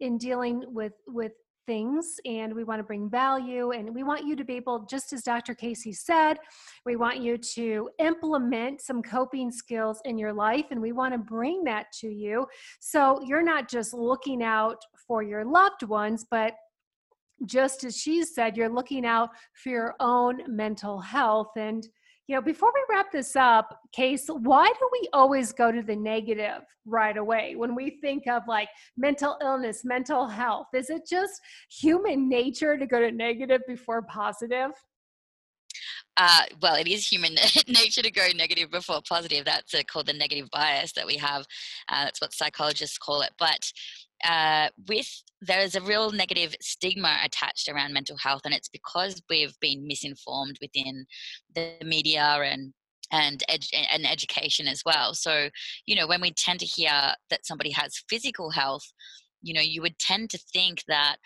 in 0.00 0.18
dealing 0.18 0.62
with 0.66 0.92
with 1.06 1.32
things 1.66 2.16
and 2.26 2.52
we 2.52 2.64
want 2.64 2.80
to 2.80 2.82
bring 2.82 3.08
value 3.08 3.70
and 3.70 3.94
we 3.94 4.02
want 4.02 4.26
you 4.26 4.34
to 4.34 4.44
be 4.44 4.54
able 4.54 4.84
just 4.90 5.12
as 5.12 5.22
dr 5.22 5.54
casey 5.54 5.92
said 5.92 6.36
we 6.84 6.96
want 6.96 7.20
you 7.20 7.38
to 7.38 7.88
implement 8.00 8.80
some 8.80 9.00
coping 9.00 9.50
skills 9.50 10.00
in 10.04 10.18
your 10.18 10.32
life 10.32 10.66
and 10.72 10.82
we 10.82 10.90
want 10.90 11.12
to 11.14 11.18
bring 11.18 11.62
that 11.62 11.86
to 12.00 12.08
you. 12.08 12.46
So 12.80 13.20
you're 13.24 13.44
not 13.44 13.70
just 13.70 13.94
looking 13.94 14.42
out 14.42 14.78
for 15.06 15.22
your 15.22 15.44
loved 15.44 15.84
ones 15.84 16.26
but 16.30 16.54
just 17.46 17.84
as 17.84 17.96
she 17.96 18.24
said 18.24 18.56
you're 18.56 18.68
looking 18.68 19.06
out 19.06 19.30
for 19.54 19.70
your 19.70 19.94
own 20.00 20.40
mental 20.48 21.00
health 21.00 21.52
and 21.56 21.86
You 22.32 22.38
know, 22.38 22.44
before 22.44 22.72
we 22.74 22.80
wrap 22.88 23.12
this 23.12 23.36
up, 23.36 23.78
Case, 23.92 24.26
why 24.28 24.66
do 24.66 24.88
we 24.90 25.06
always 25.12 25.52
go 25.52 25.70
to 25.70 25.82
the 25.82 25.94
negative 25.94 26.62
right 26.86 27.18
away 27.18 27.56
when 27.56 27.74
we 27.74 27.98
think 28.00 28.26
of 28.26 28.44
like 28.48 28.70
mental 28.96 29.36
illness, 29.42 29.84
mental 29.84 30.26
health? 30.26 30.68
Is 30.72 30.88
it 30.88 31.02
just 31.06 31.42
human 31.68 32.30
nature 32.30 32.78
to 32.78 32.86
go 32.86 33.00
to 33.00 33.12
negative 33.12 33.60
before 33.68 34.00
positive? 34.00 34.70
Uh, 36.16 36.44
well, 36.62 36.76
it 36.76 36.88
is 36.88 37.06
human 37.06 37.34
nature 37.68 38.00
to 38.00 38.10
go 38.10 38.26
negative 38.34 38.70
before 38.70 39.02
positive. 39.06 39.44
That's 39.44 39.74
uh, 39.74 39.82
called 39.86 40.06
the 40.06 40.14
negative 40.14 40.48
bias 40.50 40.92
that 40.92 41.06
we 41.06 41.18
have. 41.18 41.42
Uh, 41.90 42.04
that's 42.04 42.22
what 42.22 42.32
psychologists 42.32 42.96
call 42.96 43.20
it. 43.20 43.32
But 43.38 43.70
uh, 44.24 44.68
with 44.88 45.08
there 45.40 45.60
is 45.60 45.74
a 45.74 45.80
real 45.80 46.12
negative 46.12 46.54
stigma 46.60 47.18
attached 47.24 47.68
around 47.68 47.92
mental 47.92 48.16
health, 48.16 48.42
and 48.44 48.54
it's 48.54 48.68
because 48.68 49.20
we've 49.28 49.58
been 49.60 49.86
misinformed 49.86 50.58
within 50.60 51.06
the 51.54 51.72
media 51.84 52.22
and 52.22 52.72
and 53.10 53.42
ed- 53.48 53.66
and 53.90 54.06
education 54.06 54.66
as 54.66 54.82
well. 54.84 55.14
So 55.14 55.50
you 55.86 55.96
know 55.96 56.06
when 56.06 56.20
we 56.20 56.32
tend 56.32 56.60
to 56.60 56.66
hear 56.66 57.14
that 57.30 57.46
somebody 57.46 57.70
has 57.70 58.02
physical 58.08 58.50
health, 58.50 58.92
you 59.42 59.54
know 59.54 59.60
you 59.60 59.82
would 59.82 59.98
tend 59.98 60.30
to 60.30 60.38
think 60.52 60.82
that 60.88 61.16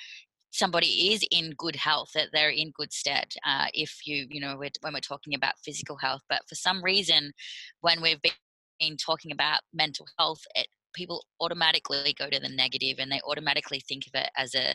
somebody 0.51 1.13
is 1.13 1.25
in 1.31 1.53
good 1.59 1.77
health 1.77 2.11
that 2.15 2.29
they're 2.33 2.51
in 2.51 2.73
good 2.75 2.93
stead 2.93 3.27
uh, 3.47 3.67
if 3.75 4.07
you 4.07 4.27
you 4.31 4.41
know 4.41 4.57
when 4.57 4.95
we're 4.95 5.01
talking 5.01 5.35
about 5.35 5.53
physical 5.65 5.97
health 5.99 6.23
but 6.29 6.41
for 6.49 6.55
some 6.55 6.83
reason 6.83 7.33
when 7.81 8.01
we've 8.01 8.23
been 8.23 8.97
talking 8.97 9.33
about 9.33 9.61
mental 9.75 10.07
health 10.19 10.41
it, 10.55 10.67
people 10.97 11.25
automatically 11.41 12.15
go 12.19 12.29
to 12.29 12.41
the 12.41 12.49
negative 12.49 12.99
and 12.99 13.13
they 13.13 13.21
automatically 13.29 13.81
think 13.89 14.05
of 14.07 14.21
it 14.21 14.31
as 14.37 14.55
a 14.55 14.75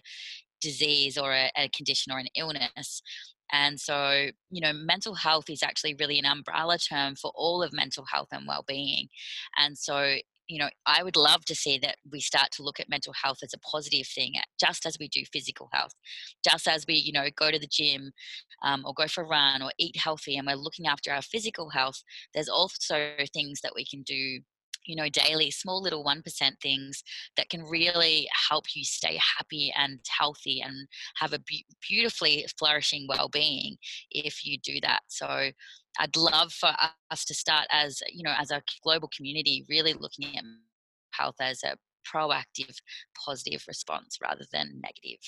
disease 0.61 1.17
or 1.17 1.33
a, 1.33 1.51
a 1.57 1.69
condition 1.69 2.13
or 2.13 2.19
an 2.19 2.27
illness 2.37 3.01
and 3.51 3.79
so, 3.79 4.27
you 4.49 4.61
know, 4.61 4.73
mental 4.73 5.15
health 5.15 5.49
is 5.49 5.63
actually 5.63 5.95
really 5.99 6.17
an 6.19 6.25
umbrella 6.25 6.77
term 6.77 7.15
for 7.15 7.31
all 7.35 7.61
of 7.61 7.73
mental 7.73 8.05
health 8.11 8.29
and 8.31 8.47
well-being. 8.47 9.09
And 9.57 9.77
so, 9.77 10.15
you 10.47 10.59
know, 10.59 10.69
I 10.85 11.03
would 11.03 11.15
love 11.15 11.45
to 11.45 11.55
see 11.55 11.77
that 11.79 11.97
we 12.09 12.19
start 12.19 12.51
to 12.53 12.63
look 12.63 12.79
at 12.79 12.89
mental 12.89 13.13
health 13.13 13.39
as 13.43 13.53
a 13.53 13.59
positive 13.59 14.07
thing, 14.07 14.33
just 14.59 14.85
as 14.85 14.97
we 14.99 15.07
do 15.07 15.23
physical 15.31 15.69
health, 15.71 15.93
just 16.43 16.67
as 16.67 16.85
we, 16.87 16.95
you 16.95 17.11
know, 17.11 17.27
go 17.35 17.51
to 17.51 17.59
the 17.59 17.67
gym 17.67 18.11
um, 18.63 18.83
or 18.85 18.93
go 18.93 19.07
for 19.07 19.23
a 19.23 19.27
run 19.27 19.61
or 19.61 19.71
eat 19.77 19.97
healthy 19.97 20.37
and 20.37 20.47
we're 20.47 20.55
looking 20.55 20.87
after 20.87 21.11
our 21.11 21.21
physical 21.21 21.69
health. 21.69 22.03
There's 22.33 22.49
also 22.49 23.11
things 23.33 23.61
that 23.61 23.73
we 23.75 23.85
can 23.85 24.01
do 24.03 24.39
you 24.85 24.95
know, 24.95 25.09
daily, 25.09 25.51
small 25.51 25.81
little 25.81 26.03
1% 26.03 26.23
things 26.61 27.03
that 27.37 27.49
can 27.49 27.63
really 27.63 28.27
help 28.49 28.65
you 28.75 28.83
stay 28.83 29.19
happy 29.37 29.73
and 29.75 29.99
healthy 30.07 30.61
and 30.61 30.87
have 31.17 31.33
a 31.33 31.39
be- 31.39 31.65
beautifully 31.87 32.45
flourishing 32.57 33.05
well 33.07 33.29
being 33.29 33.77
if 34.11 34.45
you 34.45 34.57
do 34.57 34.79
that. 34.81 35.01
So 35.07 35.51
I'd 35.99 36.15
love 36.15 36.51
for 36.53 36.71
us 37.09 37.25
to 37.25 37.33
start 37.33 37.67
as, 37.71 38.01
you 38.11 38.23
know, 38.23 38.33
as 38.37 38.51
a 38.51 38.63
global 38.83 39.09
community, 39.15 39.65
really 39.69 39.93
looking 39.93 40.37
at 40.37 40.43
health 41.11 41.35
as 41.39 41.61
a 41.63 41.75
proactive, 42.07 42.77
positive 43.25 43.63
response 43.67 44.17
rather 44.21 44.45
than 44.51 44.81
negative. 44.81 45.19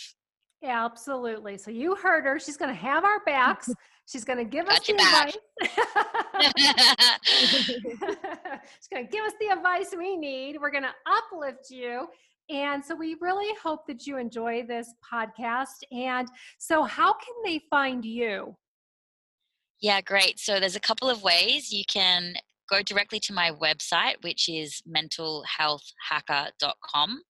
Yeah, 0.63 0.85
absolutely. 0.85 1.57
So 1.57 1.71
you 1.71 1.93
heard 1.93 2.23
her. 2.23 2.39
She's 2.39 2.55
going 2.55 2.71
to 2.71 2.75
have 2.75 3.03
our 3.03 3.19
backs. 3.25 3.69
She's 4.05 4.23
going 4.23 4.39
to 4.39 4.45
give 4.45 4.69
us 4.69 4.79
the 4.87 4.93
advice. 4.93 5.35
She's 7.25 7.67
going 8.89 9.05
to 9.05 9.11
give 9.11 9.25
us 9.25 9.33
the 9.41 9.47
advice 9.51 9.93
we 9.97 10.15
need. 10.15 10.55
We're 10.61 10.71
going 10.71 10.83
to 10.83 10.93
uplift 11.05 11.69
you. 11.69 12.07
And 12.49 12.81
so 12.83 12.95
we 12.95 13.17
really 13.19 13.53
hope 13.61 13.85
that 13.87 14.07
you 14.07 14.17
enjoy 14.17 14.65
this 14.65 14.93
podcast. 15.13 15.83
And 15.91 16.29
so, 16.59 16.83
how 16.83 17.11
can 17.11 17.35
they 17.45 17.59
find 17.69 18.05
you? 18.05 18.55
Yeah, 19.81 19.99
great. 20.01 20.39
So, 20.39 20.61
there's 20.61 20.75
a 20.75 20.81
couple 20.81 21.09
of 21.09 21.23
ways 21.23 21.71
you 21.71 21.85
can 21.87 22.35
go 22.69 22.81
directly 22.81 23.21
to 23.21 23.31
my 23.33 23.51
website, 23.51 24.21
which 24.23 24.49
is 24.49 24.81
mentalhealthhacker.com 24.87 27.21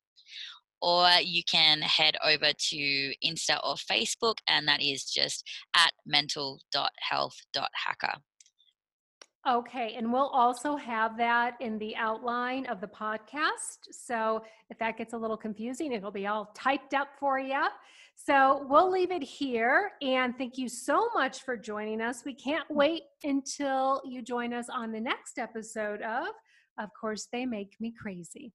or 0.84 1.08
you 1.24 1.42
can 1.50 1.82
head 1.82 2.16
over 2.24 2.52
to 2.56 3.14
Insta 3.26 3.58
or 3.64 3.74
Facebook, 3.76 4.36
and 4.48 4.68
that 4.68 4.84
is 4.84 5.06
just 5.06 5.50
at 5.76 5.94
mental.health.hacker. 6.06 8.14
Okay, 9.46 9.96
and 9.98 10.10
we'll 10.12 10.30
also 10.30 10.78
have 10.78 11.18
that 11.18 11.58
in 11.60 11.78
the 11.78 11.94
outline 11.96 12.66
of 12.68 12.80
the 12.80 12.88
podcast. 12.88 13.90
So 13.92 14.42
if 14.70 14.80
that 14.80 14.98
gets 14.98 15.14
a 15.14 15.18
little 15.18 15.36
confusing, 15.36 15.92
it'll 15.92 16.12
be 16.12 16.28
all 16.28 16.54
typed 16.56 16.94
up 16.94 17.10
for 17.20 17.40
you. 17.40 17.62
So 18.16 18.66
we'll 18.70 18.90
leave 18.90 19.12
it 19.12 19.24
here. 19.24 19.92
And 20.02 20.38
thank 20.38 20.58
you 20.58 20.70
so 20.70 21.10
much 21.14 21.44
for 21.44 21.58
joining 21.58 22.00
us. 22.00 22.24
We 22.26 22.36
can't 22.36 22.66
mm. 22.70 22.76
wait 22.76 23.04
until 23.24 24.02
you 24.06 24.22
join 24.22 24.54
us 24.54 24.70
on 24.70 24.94
the 24.94 25.02
next 25.02 25.38
episode 25.38 26.02
of 26.02 26.30
Of 26.80 26.90
course, 27.00 27.28
They 27.32 27.46
Make 27.46 27.76
Me 27.82 27.94
Crazy. 28.00 28.54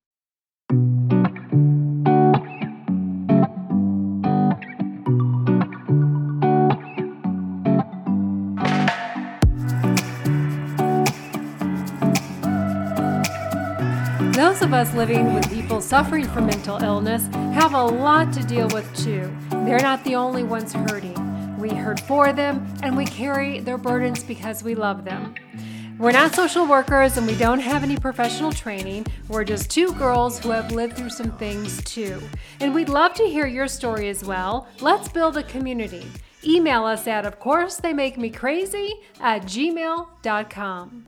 Of 14.69 14.75
us 14.75 14.93
living 14.93 15.33
with 15.33 15.51
people 15.51 15.81
suffering 15.81 16.29
from 16.29 16.45
mental 16.45 16.77
illness 16.83 17.27
have 17.55 17.73
a 17.73 17.83
lot 17.83 18.31
to 18.35 18.43
deal 18.43 18.69
with 18.69 18.87
too. 18.95 19.35
They're 19.65 19.81
not 19.81 20.05
the 20.05 20.15
only 20.15 20.43
ones 20.43 20.75
hurting. 20.75 21.57
We 21.57 21.71
hurt 21.71 22.01
for 22.01 22.35
them 22.35 22.71
and 22.83 22.95
we 22.95 23.07
carry 23.07 23.61
their 23.61 23.79
burdens 23.79 24.23
because 24.23 24.63
we 24.63 24.75
love 24.75 25.07
them. 25.07 25.35
We're 25.99 26.13
not 26.13 26.35
social 26.35 26.67
workers 26.67 27.17
and 27.17 27.27
we 27.27 27.35
don't 27.35 27.61
have 27.61 27.83
any 27.83 27.97
professional 27.97 28.53
training. 28.53 29.07
We're 29.29 29.45
just 29.45 29.71
two 29.71 29.95
girls 29.95 30.39
who 30.39 30.51
have 30.51 30.71
lived 30.71 30.99
through 30.99 31.11
some 31.11 31.31
things 31.39 31.83
too. 31.85 32.21
And 32.61 32.75
we'd 32.75 32.91
love 32.91 33.15
to 33.15 33.25
hear 33.25 33.47
your 33.47 33.69
story 33.69 34.11
as 34.11 34.23
well. 34.23 34.69
Let's 34.83 35.09
build 35.09 35.39
a 35.39 35.45
community. 35.45 36.07
Email 36.45 36.85
us 36.85 37.07
at, 37.07 37.25
of 37.25 37.41
course, 37.41 37.77
they 37.77 37.95
make 37.95 38.19
me 38.19 38.29
crazy 38.29 39.01
at 39.19 39.45
gmail.com. 39.45 41.07